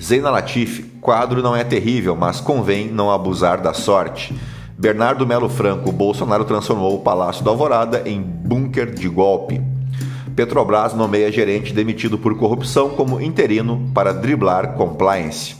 Zeina 0.03 0.29
Latif, 0.29 0.83
quadro 1.00 1.41
não 1.41 1.55
é 1.55 1.63
terrível, 1.63 2.13
mas 2.13 2.41
convém 2.41 2.89
não 2.89 3.10
abusar 3.10 3.62
da 3.62 3.74
sorte. 3.74 4.36
Bernardo 4.77 5.25
Melo 5.25 5.48
Franco, 5.48 5.93
Bolsonaro 5.93 6.43
transformou 6.43 6.95
o 6.95 7.00
Palácio 7.00 7.41
da 7.41 7.51
Alvorada 7.51 8.03
em 8.05 8.22
bunker 8.22 8.93
de 8.93 9.07
golpe. 9.07 9.62
Petrobras 10.36 10.93
nomeia 10.93 11.31
gerente 11.31 11.74
demitido 11.74 12.17
por 12.17 12.38
corrupção 12.38 12.89
como 12.89 13.22
interino 13.22 13.89
para 13.93 14.13
driblar 14.13 14.74
compliance. 14.74 15.55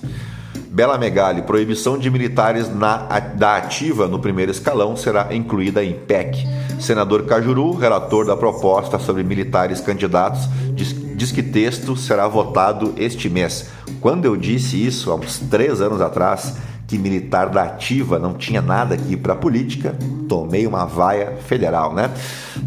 Bela 0.70 0.98
Megali, 0.98 1.44
proibição 1.44 1.98
de 1.98 2.10
militares 2.10 2.68
na, 2.68 2.98
da 3.20 3.56
ativa 3.56 4.08
no 4.08 4.20
primeiro 4.20 4.52
escalão 4.52 4.98
será 4.98 5.34
incluída 5.34 5.82
em 5.86 5.94
PEC. 5.94 6.46
Senador 6.82 7.24
Cajuru, 7.24 7.78
relator 7.78 8.26
da 8.26 8.36
proposta 8.36 9.00
sobre 9.00 9.24
militares 9.24 9.80
candidatos, 9.80 10.50
diz, 10.74 10.94
diz 11.24 11.32
que 11.32 11.42
texto 11.42 11.96
será 11.96 12.28
votado 12.28 12.94
este 12.98 13.30
mês. 13.30 13.68
Quando 14.02 14.26
eu 14.26 14.36
disse 14.36 14.86
isso, 14.86 15.10
há 15.10 15.16
uns 15.16 15.40
três 15.40 15.80
anos 15.80 16.02
atrás, 16.02 16.58
que 16.86 16.98
militar 16.98 17.48
da 17.48 17.64
ativa 17.64 18.20
não 18.20 18.34
tinha 18.34 18.62
nada 18.62 18.96
aqui 18.96 19.16
para 19.16 19.34
política, 19.34 19.96
tomei 20.28 20.68
uma 20.68 20.84
vaia 20.84 21.38
federal, 21.48 21.94
né? 21.94 22.12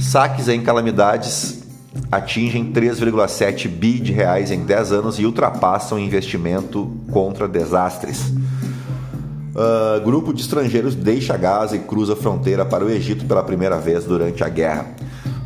Saques 0.00 0.48
em 0.48 0.62
calamidades 0.62 1.64
atingem 2.10 2.72
3,7 2.72 3.68
bi 3.68 3.98
de 3.98 4.12
reais 4.12 4.50
em 4.50 4.64
10 4.64 4.92
anos 4.92 5.18
e 5.18 5.26
ultrapassam 5.26 5.98
investimento 5.98 6.90
contra 7.12 7.46
desastres. 7.46 8.32
Uh, 9.54 10.02
grupo 10.02 10.32
de 10.32 10.40
estrangeiros 10.40 10.94
deixa 10.94 11.36
Gaza 11.36 11.76
e 11.76 11.80
cruza 11.80 12.14
a 12.14 12.16
fronteira 12.16 12.64
para 12.64 12.84
o 12.84 12.90
Egito 12.90 13.26
pela 13.26 13.42
primeira 13.42 13.78
vez 13.78 14.04
durante 14.04 14.42
a 14.42 14.48
guerra. 14.48 14.86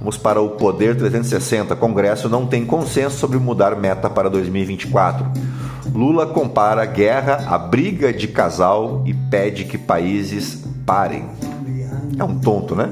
Vamos 0.00 0.16
para 0.16 0.40
o 0.40 0.50
Poder 0.50 0.96
360. 0.96 1.76
Congresso 1.76 2.28
não 2.28 2.46
tem 2.46 2.64
consenso 2.64 3.18
sobre 3.18 3.38
mudar 3.38 3.76
meta 3.76 4.08
para 4.08 4.30
2024. 4.30 5.26
Lula 5.94 6.26
compara 6.26 6.84
guerra 6.86 7.44
à 7.46 7.58
briga 7.58 8.10
de 8.10 8.26
casal 8.26 9.04
e 9.06 9.12
pede 9.12 9.66
que 9.66 9.76
países 9.76 10.64
parem. 10.86 11.26
É 12.18 12.24
um 12.24 12.38
tonto, 12.38 12.74
né? 12.74 12.90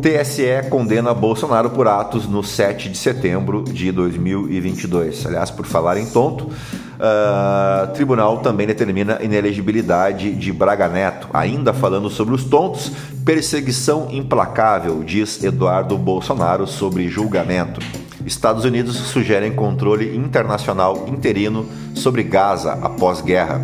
TSE 0.00 0.68
condena 0.70 1.12
Bolsonaro 1.12 1.70
por 1.70 1.86
atos 1.86 2.26
no 2.26 2.42
7 2.42 2.88
de 2.88 2.96
setembro 2.96 3.62
de 3.62 3.92
2022. 3.92 5.26
Aliás, 5.26 5.50
por 5.50 5.66
falar 5.66 5.98
em 5.98 6.06
tonto, 6.06 6.50
uh, 6.96 7.92
tribunal 7.92 8.38
também 8.38 8.66
determina 8.66 9.18
inelegibilidade 9.22 10.32
de 10.32 10.52
Braga 10.52 10.88
Neto. 10.88 11.28
Ainda 11.32 11.72
falando 11.72 12.10
sobre 12.10 12.34
os 12.34 12.44
tontos, 12.44 12.92
perseguição 13.24 14.08
implacável, 14.10 15.02
diz 15.04 15.42
Eduardo 15.42 15.96
Bolsonaro 15.96 16.66
sobre 16.66 17.08
julgamento. 17.08 17.80
Estados 18.24 18.64
Unidos 18.64 18.96
sugerem 18.96 19.52
controle 19.52 20.16
internacional 20.16 21.06
interino 21.06 21.66
sobre 21.94 22.24
Gaza 22.24 22.72
após 22.72 23.20
guerra. 23.20 23.60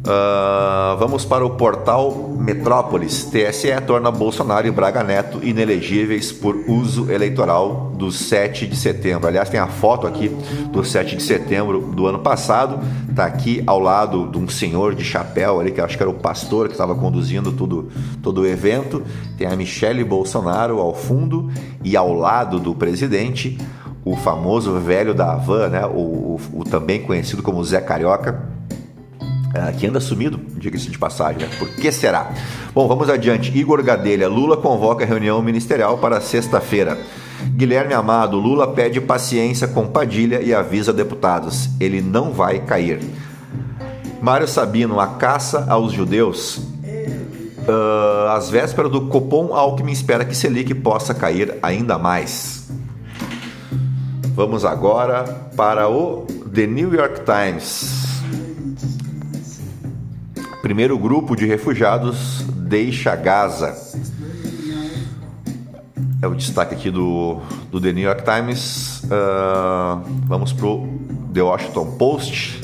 Uh, 0.00 0.96
vamos 0.98 1.26
para 1.26 1.44
o 1.44 1.50
portal 1.50 2.34
Metrópolis. 2.38 3.24
TSE 3.24 3.78
torna 3.86 4.10
Bolsonaro 4.10 4.66
e 4.66 4.70
Braga 4.70 5.04
Neto 5.04 5.44
inelegíveis 5.44 6.32
por 6.32 6.56
uso 6.66 7.10
eleitoral 7.10 7.92
do 7.94 8.10
7 8.10 8.66
de 8.66 8.76
setembro. 8.76 9.28
Aliás, 9.28 9.50
tem 9.50 9.60
a 9.60 9.66
foto 9.66 10.06
aqui 10.06 10.30
do 10.72 10.82
7 10.82 11.16
de 11.16 11.22
setembro 11.22 11.92
do 11.94 12.06
ano 12.06 12.20
passado. 12.20 12.78
Está 13.10 13.26
aqui 13.26 13.62
ao 13.66 13.78
lado 13.78 14.26
de 14.26 14.38
um 14.38 14.48
senhor 14.48 14.94
de 14.94 15.04
chapéu 15.04 15.60
ali, 15.60 15.70
que 15.70 15.82
acho 15.82 15.98
que 15.98 16.02
era 16.02 16.10
o 16.10 16.14
pastor 16.14 16.68
que 16.68 16.72
estava 16.72 16.94
conduzindo 16.94 17.52
tudo, 17.52 17.90
todo 18.22 18.40
o 18.40 18.46
evento. 18.46 19.02
Tem 19.36 19.46
a 19.46 19.54
Michele 19.54 20.02
Bolsonaro 20.02 20.78
ao 20.78 20.94
fundo 20.94 21.50
e 21.84 21.94
ao 21.94 22.14
lado 22.14 22.58
do 22.58 22.74
presidente, 22.74 23.58
o 24.02 24.16
famoso 24.16 24.72
velho 24.80 25.12
da 25.12 25.34
Havan, 25.34 25.68
né? 25.68 25.84
o, 25.84 25.90
o, 25.98 26.40
o 26.54 26.64
também 26.64 27.02
conhecido 27.02 27.42
como 27.42 27.62
Zé 27.62 27.82
Carioca 27.82 28.59
Uh, 29.50 29.76
que 29.76 29.86
anda 29.86 29.98
sumido, 29.98 30.38
diga-se 30.56 30.88
de 30.88 30.96
passagem, 30.96 31.40
né? 31.40 31.48
Por 31.58 31.68
que 31.70 31.90
será? 31.90 32.30
Bom, 32.72 32.86
vamos 32.86 33.10
adiante. 33.10 33.56
Igor 33.56 33.82
Gadelha, 33.82 34.28
Lula 34.28 34.56
convoca 34.56 35.04
reunião 35.04 35.42
ministerial 35.42 35.98
para 35.98 36.20
sexta-feira. 36.20 36.96
Guilherme 37.56 37.92
Amado, 37.92 38.38
Lula 38.38 38.68
pede 38.68 39.00
paciência 39.00 39.66
com 39.66 39.88
Padilha 39.88 40.40
e 40.40 40.54
avisa 40.54 40.92
deputados. 40.92 41.68
Ele 41.80 42.00
não 42.00 42.32
vai 42.32 42.60
cair. 42.60 43.00
Mário 44.22 44.46
Sabino, 44.46 45.00
a 45.00 45.08
caça 45.08 45.66
aos 45.68 45.92
judeus. 45.92 46.58
Uh, 46.58 48.28
às 48.30 48.50
vésperas 48.50 48.90
do 48.90 49.08
Copom, 49.08 49.52
Alckmin 49.52 49.92
espera 49.92 50.24
que 50.24 50.34
Selic 50.34 50.74
possa 50.74 51.12
cair 51.12 51.58
ainda 51.62 51.98
mais. 51.98 52.70
Vamos 54.34 54.64
agora 54.64 55.24
para 55.56 55.88
o 55.88 56.26
The 56.54 56.66
New 56.66 56.94
York 56.94 57.22
Times. 57.24 57.99
Primeiro 60.62 60.98
grupo 60.98 61.34
de 61.34 61.46
refugiados 61.46 62.44
deixa 62.54 63.16
Gaza. 63.16 63.74
É 66.20 66.26
o 66.26 66.34
destaque 66.34 66.74
aqui 66.74 66.90
do, 66.90 67.40
do 67.70 67.80
The 67.80 67.94
New 67.94 68.04
York 68.04 68.22
Times. 68.24 69.02
Uh, 69.04 70.02
vamos 70.26 70.52
pro 70.52 70.86
The 71.32 71.40
Washington 71.40 71.96
Post. 71.96 72.60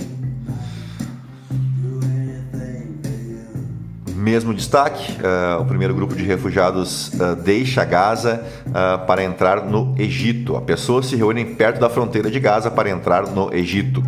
Mesmo 4.15 4.53
destaque, 4.53 5.13
uh, 5.13 5.63
o 5.63 5.65
primeiro 5.65 5.95
grupo 5.95 6.15
de 6.15 6.25
refugiados 6.25 7.09
uh, 7.15 7.35
deixa 7.35 7.83
Gaza 7.85 8.45
uh, 8.67 9.07
para 9.07 9.25
entrar 9.25 9.65
no 9.65 9.95
Egito. 9.97 10.55
A 10.57 10.61
pessoas 10.61 11.07
se 11.07 11.17
reúnem 11.17 11.55
perto 11.55 11.81
da 11.81 11.89
fronteira 11.89 12.31
de 12.31 12.41
Gaza 12.41 12.71
para 12.71 12.91
entrar 12.91 13.27
no 13.29 13.55
Egito. 13.55 14.03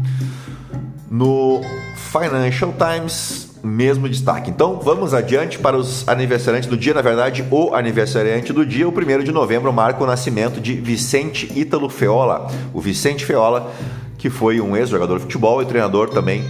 No 1.10 1.62
Financial 1.96 2.72
Times, 2.72 3.47
mesmo 3.68 4.08
destaque. 4.08 4.50
Então 4.50 4.80
vamos 4.82 5.14
adiante 5.14 5.58
para 5.58 5.76
os 5.76 6.08
aniversariantes 6.08 6.68
do 6.68 6.76
dia. 6.76 6.94
Na 6.94 7.02
verdade, 7.02 7.44
o 7.50 7.74
aniversariante 7.74 8.52
do 8.52 8.64
dia, 8.64 8.88
o 8.88 8.92
1 8.92 9.22
de 9.24 9.32
novembro, 9.32 9.72
marca 9.72 10.02
o 10.02 10.06
nascimento 10.06 10.60
de 10.60 10.74
Vicente 10.74 11.50
Ítalo 11.54 11.88
Feola. 11.88 12.48
O 12.72 12.80
Vicente 12.80 13.24
Feola, 13.24 13.70
que 14.16 14.30
foi 14.30 14.60
um 14.60 14.76
ex-jogador 14.76 15.16
de 15.16 15.22
futebol 15.22 15.62
e 15.62 15.66
treinador 15.66 16.08
também 16.08 16.42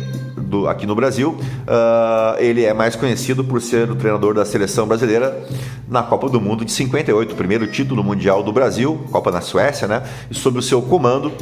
do, 0.48 0.66
aqui 0.68 0.87
no 0.87 0.94
Brasil. 0.94 1.30
Uh, 1.30 2.38
ele 2.38 2.64
é 2.64 2.72
mais 2.72 2.96
conhecido 2.96 3.44
por 3.44 3.60
ser 3.60 3.90
o 3.90 3.94
treinador 3.94 4.34
da 4.34 4.44
seleção 4.44 4.87
brasileira 4.87 5.46
na 5.88 6.02
Copa 6.02 6.28
do 6.28 6.40
Mundo 6.40 6.64
de 6.64 6.72
58, 6.72 7.34
primeiro 7.34 7.66
título 7.66 8.02
mundial 8.02 8.42
do 8.42 8.52
Brasil, 8.52 8.98
Copa 9.10 9.30
na 9.30 9.40
Suécia, 9.40 9.87
né? 9.87 10.02
E 10.30 10.34
sob 10.34 10.58
o 10.58 10.62
seu 10.62 10.82
comando 10.82 11.32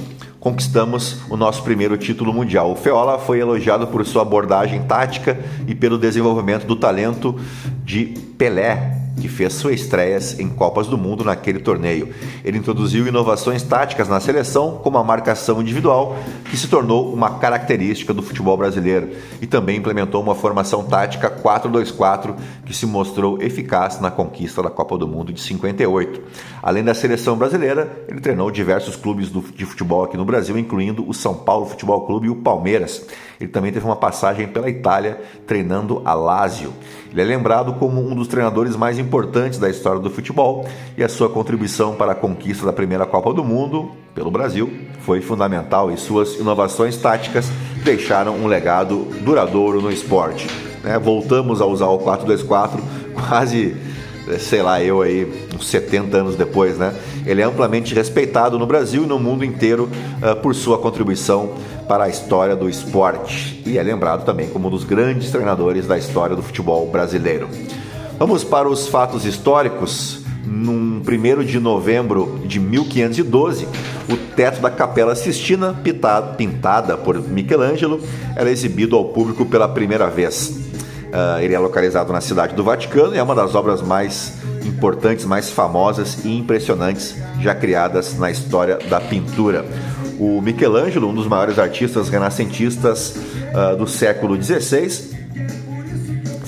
conquistamos 0.46 1.22
o 1.28 1.36
nosso 1.36 1.60
primeiro 1.64 1.98
título 1.98 2.32
mundial. 2.32 2.70
O 2.70 2.76
Feola 2.76 3.18
foi 3.18 3.40
elogiado 3.40 3.88
por 3.88 4.06
sua 4.06 4.22
abordagem 4.22 4.80
tática 4.84 5.36
e 5.66 5.74
pelo 5.74 5.98
desenvolvimento 5.98 6.64
do 6.64 6.76
talento 6.76 7.34
de 7.84 8.14
Pelé, 8.38 8.95
que 9.20 9.28
fez 9.28 9.54
suas 9.54 9.80
estreias 9.80 10.38
em 10.38 10.48
Copas 10.48 10.86
do 10.86 10.98
Mundo 10.98 11.24
naquele 11.24 11.58
torneio. 11.58 12.08
Ele 12.44 12.58
introduziu 12.58 13.06
inovações 13.06 13.62
táticas 13.62 14.08
na 14.08 14.20
seleção, 14.20 14.78
como 14.82 14.98
a 14.98 15.04
marcação 15.04 15.60
individual, 15.60 16.16
que 16.50 16.56
se 16.56 16.68
tornou 16.68 17.12
uma 17.12 17.38
característica 17.38 18.12
do 18.12 18.22
futebol 18.22 18.56
brasileiro, 18.56 19.10
e 19.40 19.46
também 19.46 19.78
implementou 19.78 20.22
uma 20.22 20.34
formação 20.34 20.84
tática 20.84 21.30
4-2-4, 21.30 22.34
que 22.64 22.74
se 22.74 22.86
mostrou 22.86 23.40
eficaz 23.40 24.00
na 24.00 24.10
conquista 24.10 24.62
da 24.62 24.70
Copa 24.70 24.98
do 24.98 25.08
Mundo 25.08 25.32
de 25.32 25.40
58. 25.40 26.20
Além 26.62 26.84
da 26.84 26.94
seleção 26.94 27.36
brasileira, 27.36 28.04
ele 28.08 28.20
treinou 28.20 28.50
diversos 28.50 28.96
clubes 28.96 29.30
de 29.54 29.64
futebol 29.64 30.04
aqui 30.04 30.16
no 30.16 30.24
Brasil, 30.24 30.58
incluindo 30.58 31.08
o 31.08 31.14
São 31.14 31.34
Paulo 31.34 31.66
Futebol 31.66 32.06
Clube 32.06 32.26
e 32.26 32.30
o 32.30 32.36
Palmeiras. 32.36 33.06
Ele 33.40 33.50
também 33.50 33.72
teve 33.72 33.84
uma 33.84 33.96
passagem 33.96 34.48
pela 34.48 34.68
Itália 34.68 35.20
treinando 35.46 36.00
a 36.04 36.14
Lazio. 36.14 36.72
Ele 37.10 37.20
é 37.20 37.24
lembrado 37.24 37.74
como 37.74 38.00
um 38.00 38.14
dos 38.14 38.28
treinadores 38.28 38.74
mais 38.76 38.98
importantes 38.98 39.05
da 39.58 39.70
história 39.70 40.00
do 40.00 40.10
futebol 40.10 40.66
e 40.96 41.04
a 41.04 41.08
sua 41.08 41.28
contribuição 41.28 41.94
para 41.94 42.12
a 42.12 42.14
conquista 42.14 42.66
da 42.66 42.72
primeira 42.72 43.06
Copa 43.06 43.32
do 43.32 43.44
Mundo 43.44 43.92
pelo 44.14 44.30
Brasil 44.30 44.72
foi 45.00 45.20
fundamental 45.20 45.90
e 45.90 45.96
suas 45.96 46.34
inovações 46.34 46.96
táticas 46.96 47.46
deixaram 47.84 48.34
um 48.36 48.46
legado 48.46 49.06
duradouro 49.22 49.80
no 49.80 49.90
esporte. 49.90 50.46
Né? 50.82 50.98
Voltamos 50.98 51.60
a 51.60 51.66
usar 51.66 51.86
o 51.86 51.98
4-2-4 51.98 52.80
quase 53.28 53.76
sei 54.40 54.60
lá, 54.60 54.82
eu 54.82 55.02
aí, 55.02 55.46
uns 55.54 55.68
70 55.68 56.16
anos 56.16 56.36
depois, 56.36 56.76
né? 56.76 56.92
Ele 57.24 57.40
é 57.40 57.44
amplamente 57.44 57.94
respeitado 57.94 58.58
no 58.58 58.66
Brasil 58.66 59.04
e 59.04 59.06
no 59.06 59.20
mundo 59.20 59.44
inteiro 59.44 59.88
uh, 60.20 60.34
por 60.40 60.52
sua 60.52 60.78
contribuição 60.78 61.54
para 61.86 62.04
a 62.04 62.08
história 62.08 62.56
do 62.56 62.68
esporte 62.68 63.62
e 63.64 63.78
é 63.78 63.82
lembrado 63.82 64.24
também 64.24 64.48
como 64.48 64.66
um 64.66 64.70
dos 64.70 64.82
grandes 64.82 65.30
treinadores 65.30 65.86
da 65.86 65.96
história 65.96 66.34
do 66.34 66.42
futebol 66.42 66.86
brasileiro. 66.88 67.48
Vamos 68.18 68.42
para 68.42 68.66
os 68.66 68.88
fatos 68.88 69.26
históricos. 69.26 70.22
Num 70.46 71.02
1 71.02 71.44
de 71.44 71.58
novembro 71.58 72.40
de 72.44 72.58
1512, 72.58 73.68
o 74.08 74.16
teto 74.34 74.60
da 74.60 74.70
Capela 74.70 75.14
Sistina, 75.14 75.74
pintada 76.36 76.96
por 76.96 77.20
Michelangelo, 77.20 78.00
era 78.34 78.50
exibido 78.50 78.96
ao 78.96 79.06
público 79.06 79.44
pela 79.44 79.68
primeira 79.68 80.08
vez. 80.08 80.48
Uh, 81.06 81.40
ele 81.40 81.52
é 81.52 81.58
localizado 81.58 82.12
na 82.12 82.20
cidade 82.20 82.54
do 82.54 82.64
Vaticano 82.64 83.14
e 83.14 83.18
é 83.18 83.22
uma 83.22 83.34
das 83.34 83.54
obras 83.54 83.82
mais 83.82 84.34
importantes, 84.64 85.24
mais 85.24 85.50
famosas 85.50 86.24
e 86.24 86.38
impressionantes 86.38 87.16
já 87.40 87.54
criadas 87.54 88.18
na 88.18 88.30
história 88.30 88.78
da 88.88 89.00
pintura. 89.00 89.64
O 90.18 90.40
Michelangelo, 90.40 91.08
um 91.08 91.14
dos 91.14 91.26
maiores 91.26 91.58
artistas 91.58 92.08
renascentistas 92.08 93.16
uh, 93.52 93.76
do 93.76 93.86
século 93.86 94.40
XVI, 94.40 95.15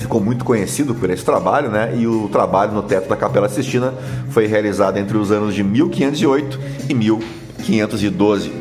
ficou 0.09 0.19
muito 0.19 0.43
conhecido 0.43 0.95
por 0.95 1.07
esse 1.11 1.23
trabalho, 1.23 1.69
né? 1.69 1.93
E 1.95 2.07
o 2.07 2.27
trabalho 2.29 2.71
no 2.71 2.81
teto 2.81 3.07
da 3.07 3.15
Capela 3.15 3.47
Sistina 3.47 3.93
foi 4.31 4.47
realizado 4.47 4.97
entre 4.97 5.15
os 5.15 5.31
anos 5.31 5.53
de 5.53 5.63
1508 5.63 6.59
e 6.89 6.93
1512. 6.95 8.51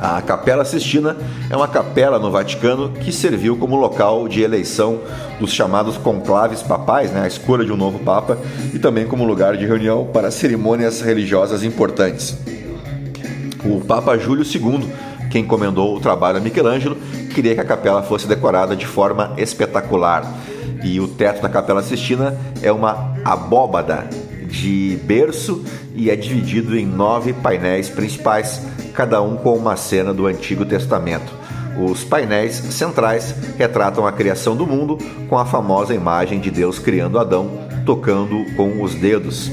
A 0.00 0.22
Capela 0.22 0.64
Sistina 0.64 1.14
é 1.50 1.54
uma 1.54 1.68
capela 1.68 2.18
no 2.18 2.30
Vaticano 2.30 2.88
que 2.88 3.12
serviu 3.12 3.54
como 3.58 3.76
local 3.76 4.26
de 4.26 4.40
eleição 4.40 5.00
dos 5.38 5.52
chamados 5.52 5.98
conclaves 5.98 6.62
papais, 6.62 7.12
né, 7.12 7.24
a 7.24 7.26
escolha 7.26 7.64
de 7.64 7.72
um 7.72 7.76
novo 7.76 7.98
papa, 7.98 8.38
e 8.72 8.78
também 8.78 9.06
como 9.06 9.26
lugar 9.26 9.58
de 9.58 9.66
reunião 9.66 10.08
para 10.10 10.30
cerimônias 10.30 11.02
religiosas 11.02 11.62
importantes 11.62 12.34
o 13.64 13.80
Papa 13.80 14.16
Júlio 14.18 14.44
II, 14.44 14.86
que 15.34 15.38
encomendou 15.40 15.96
o 15.96 16.00
trabalho 16.00 16.38
a 16.38 16.40
Michelangelo, 16.40 16.96
queria 17.34 17.56
que 17.56 17.60
a 17.60 17.64
capela 17.64 18.04
fosse 18.04 18.28
decorada 18.28 18.76
de 18.76 18.86
forma 18.86 19.34
espetacular. 19.36 20.24
E 20.84 21.00
o 21.00 21.08
teto 21.08 21.42
da 21.42 21.48
Capela 21.48 21.82
Sistina 21.82 22.38
é 22.62 22.70
uma 22.70 23.16
abóbada 23.24 24.08
de 24.46 24.96
berço 25.02 25.64
e 25.92 26.08
é 26.08 26.14
dividido 26.14 26.78
em 26.78 26.86
nove 26.86 27.32
painéis 27.32 27.88
principais, 27.88 28.62
cada 28.94 29.20
um 29.22 29.34
com 29.36 29.56
uma 29.56 29.74
cena 29.74 30.14
do 30.14 30.28
Antigo 30.28 30.64
Testamento. 30.64 31.32
Os 31.84 32.04
painéis 32.04 32.54
centrais 32.54 33.34
retratam 33.58 34.06
a 34.06 34.12
criação 34.12 34.54
do 34.54 34.64
mundo 34.64 34.98
com 35.28 35.36
a 35.36 35.44
famosa 35.44 35.92
imagem 35.92 36.38
de 36.38 36.48
Deus 36.48 36.78
criando 36.78 37.18
Adão 37.18 37.50
tocando 37.84 38.44
com 38.54 38.80
os 38.80 38.94
dedos. 38.94 39.50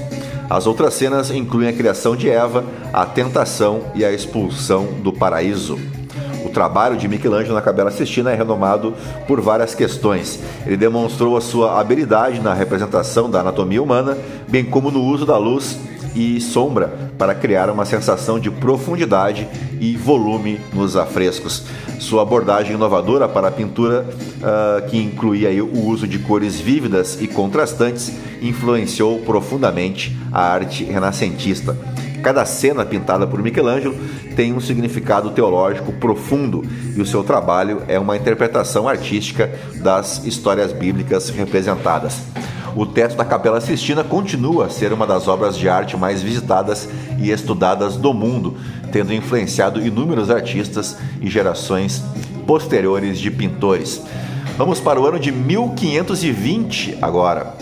As 0.51 0.67
outras 0.67 0.95
cenas 0.95 1.31
incluem 1.31 1.69
a 1.69 1.73
criação 1.73 2.13
de 2.13 2.29
Eva, 2.29 2.65
a 2.91 3.05
tentação 3.05 3.83
e 3.95 4.03
a 4.03 4.11
expulsão 4.11 4.87
do 5.01 5.13
paraíso. 5.13 5.79
O 6.43 6.49
trabalho 6.49 6.97
de 6.97 7.07
Michelangelo 7.07 7.55
na 7.55 7.61
Capela 7.61 7.89
Sistina 7.89 8.33
é 8.33 8.35
renomado 8.35 8.93
por 9.25 9.39
várias 9.39 9.73
questões. 9.73 10.41
Ele 10.65 10.75
demonstrou 10.75 11.37
a 11.37 11.41
sua 11.41 11.79
habilidade 11.79 12.41
na 12.41 12.53
representação 12.53 13.29
da 13.29 13.39
anatomia 13.39 13.81
humana, 13.81 14.17
bem 14.49 14.65
como 14.65 14.91
no 14.91 15.01
uso 15.01 15.25
da 15.25 15.37
luz 15.37 15.79
e 16.15 16.39
sombra 16.41 17.11
para 17.17 17.35
criar 17.35 17.69
uma 17.69 17.85
sensação 17.85 18.39
de 18.39 18.49
profundidade 18.49 19.47
e 19.79 19.95
volume 19.95 20.59
nos 20.73 20.95
afrescos. 20.95 21.63
Sua 21.99 22.23
abordagem 22.23 22.73
inovadora 22.73 23.27
para 23.27 23.47
a 23.47 23.51
pintura, 23.51 24.05
uh, 24.05 24.89
que 24.89 24.97
incluía 24.97 25.63
o 25.63 25.87
uso 25.87 26.07
de 26.07 26.19
cores 26.19 26.59
vívidas 26.59 27.21
e 27.21 27.27
contrastantes, 27.27 28.11
influenciou 28.41 29.19
profundamente 29.19 30.17
a 30.31 30.41
arte 30.41 30.83
renascentista. 30.83 31.77
Cada 32.21 32.45
cena 32.45 32.85
pintada 32.85 33.25
por 33.25 33.41
Michelangelo 33.41 33.95
tem 34.35 34.53
um 34.53 34.59
significado 34.59 35.31
teológico 35.31 35.91
profundo 35.93 36.63
e 36.95 37.01
o 37.01 37.05
seu 37.05 37.23
trabalho 37.23 37.81
é 37.87 37.99
uma 37.99 38.15
interpretação 38.15 38.87
artística 38.87 39.51
das 39.75 40.23
histórias 40.23 40.71
bíblicas 40.71 41.29
representadas. 41.29 42.21
O 42.75 42.85
teto 42.85 43.15
da 43.15 43.25
Capela 43.25 43.59
Sistina 43.59 44.03
continua 44.03 44.67
a 44.67 44.69
ser 44.69 44.93
uma 44.93 45.05
das 45.05 45.27
obras 45.27 45.57
de 45.57 45.67
arte 45.67 45.97
mais 45.97 46.21
visitadas 46.21 46.87
e 47.19 47.29
estudadas 47.29 47.97
do 47.97 48.13
mundo, 48.13 48.55
tendo 48.91 49.13
influenciado 49.13 49.85
inúmeros 49.85 50.29
artistas 50.29 50.97
e 51.19 51.29
gerações 51.29 52.01
posteriores 52.47 53.19
de 53.19 53.29
pintores. 53.29 54.01
Vamos 54.57 54.79
para 54.79 54.99
o 54.99 55.05
ano 55.05 55.19
de 55.19 55.31
1520 55.31 56.97
agora. 57.01 57.55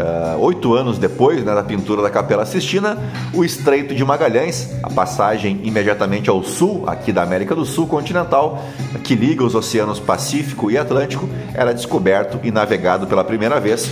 Uh, 0.00 0.38
oito 0.40 0.72
anos 0.74 0.96
depois 0.96 1.44
né, 1.44 1.54
da 1.54 1.62
pintura 1.62 2.00
da 2.00 2.08
Capela 2.08 2.46
Sistina, 2.46 2.98
o 3.34 3.44
Estreito 3.44 3.94
de 3.94 4.02
Magalhães, 4.02 4.70
a 4.82 4.88
passagem 4.88 5.60
imediatamente 5.62 6.30
ao 6.30 6.42
sul, 6.42 6.84
aqui 6.86 7.12
da 7.12 7.22
América 7.22 7.54
do 7.54 7.66
Sul 7.66 7.86
continental, 7.86 8.64
que 9.04 9.14
liga 9.14 9.44
os 9.44 9.54
oceanos 9.54 10.00
Pacífico 10.00 10.70
e 10.70 10.78
Atlântico, 10.78 11.28
era 11.52 11.74
descoberto 11.74 12.40
e 12.42 12.50
navegado 12.50 13.06
pela 13.06 13.22
primeira 13.22 13.60
vez 13.60 13.90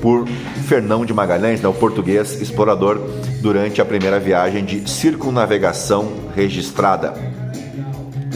por 0.00 0.26
Fernão 0.66 1.04
de 1.04 1.12
Magalhães, 1.12 1.60
né, 1.60 1.68
o 1.68 1.74
português 1.74 2.40
explorador, 2.40 3.00
durante 3.40 3.80
a 3.80 3.84
primeira 3.84 4.18
viagem 4.18 4.64
de 4.64 4.88
circunnavegação 4.88 6.12
registrada. 6.34 7.14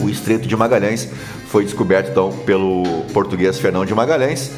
O 0.01 0.09
Estreito 0.09 0.47
de 0.47 0.55
Magalhães 0.55 1.09
foi 1.47 1.63
descoberto 1.63 2.09
então 2.09 2.31
pelo 2.45 2.83
português 3.13 3.59
Fernão 3.59 3.85
de 3.85 3.93
Magalhães 3.93 4.51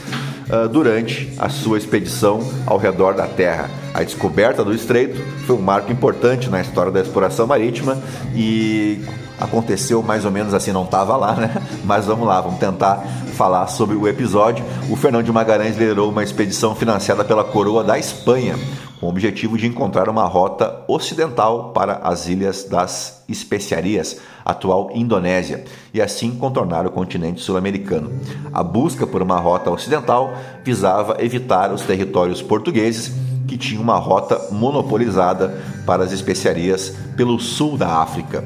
uh, 0.49 0.69
durante 0.69 1.33
a 1.37 1.49
sua 1.49 1.77
expedição 1.77 2.39
ao 2.65 2.77
redor 2.77 3.13
da 3.13 3.27
Terra. 3.27 3.69
A 3.93 4.03
descoberta 4.03 4.63
do 4.63 4.73
estreito 4.73 5.19
foi 5.45 5.55
um 5.55 5.61
marco 5.61 5.91
importante 5.91 6.49
na 6.49 6.61
história 6.61 6.91
da 6.91 7.01
exploração 7.01 7.45
marítima 7.45 8.01
e 8.35 9.01
aconteceu 9.39 10.01
mais 10.01 10.25
ou 10.25 10.31
menos 10.31 10.53
assim, 10.53 10.71
não 10.71 10.83
estava 10.83 11.15
lá, 11.15 11.35
né? 11.35 11.61
Mas 11.83 12.05
vamos 12.05 12.27
lá, 12.27 12.41
vamos 12.41 12.59
tentar 12.59 13.03
falar 13.33 13.67
sobre 13.67 13.95
o 13.95 14.07
episódio. 14.07 14.63
O 14.89 14.95
Fernão 14.95 15.23
de 15.23 15.31
Magalhães 15.31 15.77
liderou 15.77 16.09
uma 16.09 16.23
expedição 16.23 16.75
financiada 16.75 17.23
pela 17.23 17.43
coroa 17.43 17.83
da 17.83 17.97
Espanha, 17.97 18.55
com 18.99 19.07
o 19.07 19.09
objetivo 19.09 19.57
de 19.57 19.67
encontrar 19.67 20.07
uma 20.07 20.25
rota 20.25 20.81
ocidental 20.87 21.71
para 21.73 21.95
as 22.03 22.27
Ilhas 22.27 22.63
das 22.63 23.23
Especiarias, 23.27 24.17
atual 24.45 24.91
Indonésia, 24.93 25.63
e 25.93 26.01
assim 26.01 26.31
contornar 26.31 26.85
o 26.85 26.91
continente 26.91 27.41
sul-americano. 27.41 28.11
A 28.53 28.63
busca 28.63 29.05
por 29.05 29.21
uma 29.21 29.39
rota 29.39 29.71
ocidental 29.71 30.33
visava 30.63 31.17
evitar 31.19 31.71
os 31.71 31.81
territórios 31.81 32.41
portugueses 32.41 33.11
que 33.47 33.57
tinham 33.57 33.83
uma 33.83 33.97
rota 33.97 34.39
monopolizada 34.51 35.61
para 35.85 36.03
as 36.03 36.11
especiarias 36.11 36.93
pelo 37.15 37.39
sul 37.39 37.77
da 37.77 37.97
África. 37.97 38.43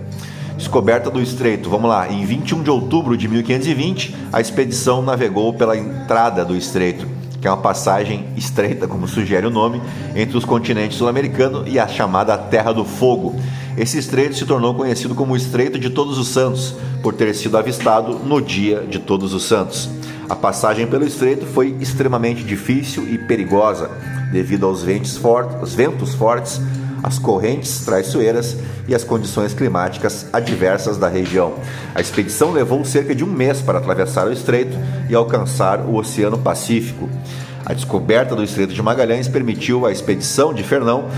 Descoberta 0.58 1.12
do 1.12 1.22
estreito. 1.22 1.70
Vamos 1.70 1.88
lá. 1.88 2.12
Em 2.12 2.26
21 2.26 2.64
de 2.64 2.72
outubro 2.72 3.16
de 3.16 3.28
1520, 3.28 4.16
a 4.34 4.42
expedição 4.42 5.04
navegou 5.04 5.54
pela 5.54 5.78
entrada 5.78 6.44
do 6.44 6.56
estreito, 6.56 7.08
que 7.40 7.48
é 7.48 7.52
uma 7.52 7.62
passagem 7.62 8.26
estreita, 8.36 8.88
como 8.88 9.08
sugere 9.08 9.46
o 9.46 9.52
nome, 9.52 9.80
entre 10.16 10.36
os 10.36 10.44
continentes 10.44 10.98
sul-americano 10.98 11.68
e 11.68 11.78
a 11.78 11.88
chamada 11.88 12.36
Terra 12.38 12.74
do 12.74 12.84
Fogo. 12.84 13.36
Esse 13.78 14.00
estreito 14.00 14.36
se 14.36 14.46
tornou 14.46 14.74
conhecido 14.74 15.14
como 15.14 15.34
o 15.34 15.38
Estreito 15.38 15.78
de 15.78 15.92
Todos 15.92 16.18
os 16.18 16.30
Santos, 16.30 16.74
por 17.04 17.14
ter 17.14 17.36
sido 17.36 17.56
avistado 17.56 18.16
no 18.26 18.42
dia 18.42 18.82
de 18.82 18.98
Todos 18.98 19.36
os 19.36 19.44
Santos. 19.44 19.88
A 20.28 20.36
passagem 20.36 20.88
pelo 20.88 21.06
estreito 21.06 21.46
foi 21.46 21.76
extremamente 21.80 22.44
difícil 22.44 23.08
e 23.08 23.20
perigosa, 23.20 23.92
devido 24.32 24.66
aos 24.66 24.82
ventos 24.82 25.16
fortes, 25.16 25.76
ventos 25.76 26.16
fortes 26.16 26.60
as 27.04 27.20
correntes 27.20 27.86
traiçoeiras 27.86 28.58
e 28.88 28.96
as 28.96 29.04
condições 29.04 29.54
climáticas 29.54 30.28
adversas 30.32 30.98
da 30.98 31.08
região. 31.08 31.56
A 31.94 32.02
expedição 32.02 32.52
levou 32.52 32.84
cerca 32.86 33.14
de 33.14 33.24
um 33.24 33.28
mês 33.28 33.62
para 33.62 33.78
atravessar 33.80 34.28
o 34.28 34.32
estreito 34.32 34.78
e 35.10 35.16
alcançar 35.16 35.82
o 35.82 35.96
Oceano 35.96 36.38
Pacífico. 36.38 37.10
A 37.66 37.74
descoberta 37.74 38.36
do 38.36 38.44
Estreito 38.44 38.74
de 38.74 38.82
Magalhães 38.82 39.28
permitiu 39.28 39.86
à 39.86 39.92
expedição 39.92 40.54
de 40.54 40.64
Fernão 40.64 41.10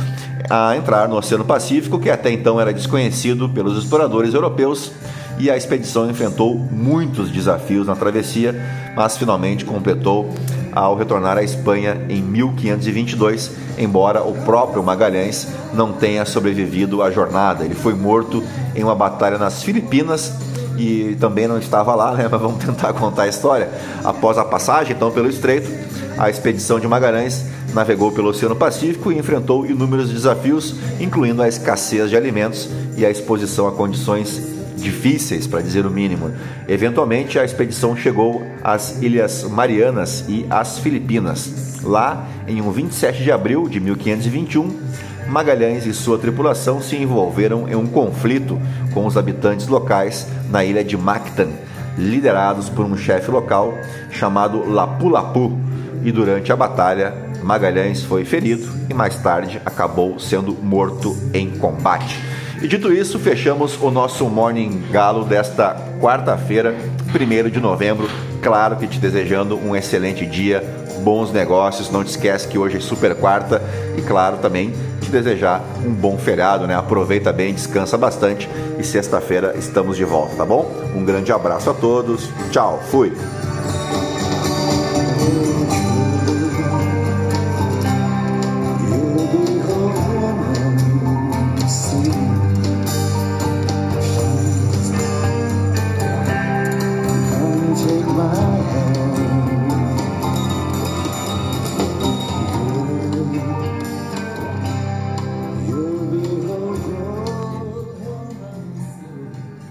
a 0.49 0.75
entrar 0.75 1.07
no 1.07 1.15
Oceano 1.15 1.45
Pacífico, 1.45 1.99
que 1.99 2.09
até 2.09 2.31
então 2.31 2.59
era 2.59 2.73
desconhecido 2.73 3.47
pelos 3.47 3.77
exploradores 3.77 4.33
europeus, 4.33 4.91
e 5.37 5.49
a 5.49 5.55
expedição 5.55 6.09
enfrentou 6.09 6.55
muitos 6.55 7.29
desafios 7.29 7.85
na 7.85 7.95
travessia, 7.95 8.59
mas 8.95 9.15
finalmente 9.15 9.63
completou 9.63 10.33
ao 10.71 10.95
retornar 10.95 11.37
à 11.37 11.43
Espanha 11.43 12.05
em 12.09 12.21
1522, 12.21 13.51
embora 13.77 14.21
o 14.23 14.33
próprio 14.43 14.83
Magalhães 14.83 15.47
não 15.73 15.93
tenha 15.93 16.25
sobrevivido 16.25 17.01
à 17.01 17.11
jornada. 17.11 17.63
Ele 17.63 17.75
foi 17.75 17.93
morto 17.93 18.43
em 18.75 18.83
uma 18.83 18.95
batalha 18.95 19.37
nas 19.37 19.63
Filipinas 19.63 20.33
e 20.77 21.17
também 21.19 21.47
não 21.47 21.57
estava 21.57 21.93
lá, 21.95 22.13
né? 22.13 22.27
Mas 22.31 22.41
vamos 22.41 22.63
tentar 22.63 22.93
contar 22.93 23.23
a 23.23 23.27
história. 23.27 23.69
Após 24.03 24.37
a 24.37 24.45
passagem, 24.45 24.95
então, 24.95 25.11
pelo 25.11 25.29
estreito, 25.29 25.69
a 26.17 26.29
expedição 26.29 26.79
de 26.79 26.87
Magalhães 26.87 27.45
navegou 27.73 28.11
pelo 28.11 28.29
Oceano 28.29 28.55
Pacífico 28.55 29.11
e 29.11 29.17
enfrentou 29.17 29.65
inúmeros 29.65 30.09
desafios, 30.09 30.75
incluindo 30.99 31.41
a 31.41 31.47
escassez 31.47 32.09
de 32.09 32.17
alimentos 32.17 32.69
e 32.97 33.05
a 33.05 33.09
exposição 33.09 33.67
a 33.67 33.71
condições 33.71 34.58
difíceis, 34.81 35.47
para 35.47 35.61
dizer 35.61 35.85
o 35.85 35.91
mínimo. 35.91 36.31
Eventualmente, 36.67 37.37
a 37.37 37.45
expedição 37.45 37.95
chegou 37.95 38.43
às 38.63 39.01
Ilhas 39.01 39.43
Marianas 39.43 40.25
e 40.27 40.45
às 40.49 40.79
Filipinas. 40.79 41.81
Lá, 41.83 42.27
em 42.47 42.61
um 42.61 42.71
27 42.71 43.23
de 43.23 43.31
abril 43.31 43.67
de 43.67 43.79
1521, 43.79 44.79
Magalhães 45.27 45.85
e 45.85 45.93
sua 45.93 46.17
tripulação 46.17 46.81
se 46.81 46.95
envolveram 46.95 47.69
em 47.69 47.75
um 47.75 47.85
conflito 47.85 48.59
com 48.93 49.05
os 49.05 49.15
habitantes 49.15 49.67
locais 49.67 50.27
na 50.49 50.65
ilha 50.65 50.83
de 50.83 50.97
Mactan, 50.97 51.49
liderados 51.95 52.67
por 52.67 52.83
um 52.83 52.97
chefe 52.97 53.29
local 53.29 53.77
chamado 54.09 54.67
Lapu-Lapu. 54.67 55.57
E 56.03 56.11
durante 56.11 56.51
a 56.51 56.55
batalha, 56.55 57.13
Magalhães 57.43 58.01
foi 58.03 58.25
ferido 58.25 58.67
e 58.89 58.93
mais 58.93 59.15
tarde 59.17 59.61
acabou 59.65 60.17
sendo 60.19 60.53
morto 60.53 61.15
em 61.33 61.51
combate. 61.51 62.19
E 62.61 62.67
dito 62.67 62.91
isso, 62.91 63.17
fechamos 63.17 63.81
o 63.81 63.89
nosso 63.89 64.25
Morning 64.25 64.83
Galo 64.91 65.23
desta 65.23 65.77
quarta-feira, 66.01 66.75
1 67.07 67.49
de 67.49 67.59
novembro. 67.59 68.09
Claro 68.41 68.75
que 68.75 68.85
te 68.85 68.99
desejando 68.99 69.57
um 69.57 69.73
excelente 69.73 70.25
dia, 70.25 70.61
bons 71.01 71.31
negócios. 71.31 71.89
Não 71.89 72.03
te 72.03 72.09
esquece 72.09 72.49
que 72.49 72.57
hoje 72.57 72.75
é 72.75 72.79
super 72.81 73.15
quarta 73.15 73.61
e, 73.97 74.01
claro, 74.01 74.37
também 74.37 74.73
te 74.99 75.09
desejar 75.09 75.63
um 75.85 75.91
bom 75.91 76.17
feriado, 76.17 76.67
né? 76.67 76.75
Aproveita 76.75 77.31
bem, 77.31 77.53
descansa 77.53 77.97
bastante 77.97 78.49
e 78.77 78.83
sexta-feira 78.83 79.55
estamos 79.57 79.95
de 79.95 80.03
volta, 80.03 80.35
tá 80.35 80.45
bom? 80.45 80.69
Um 80.93 81.05
grande 81.05 81.31
abraço 81.31 81.69
a 81.69 81.73
todos. 81.73 82.29
Tchau, 82.51 82.83
fui. 82.91 83.13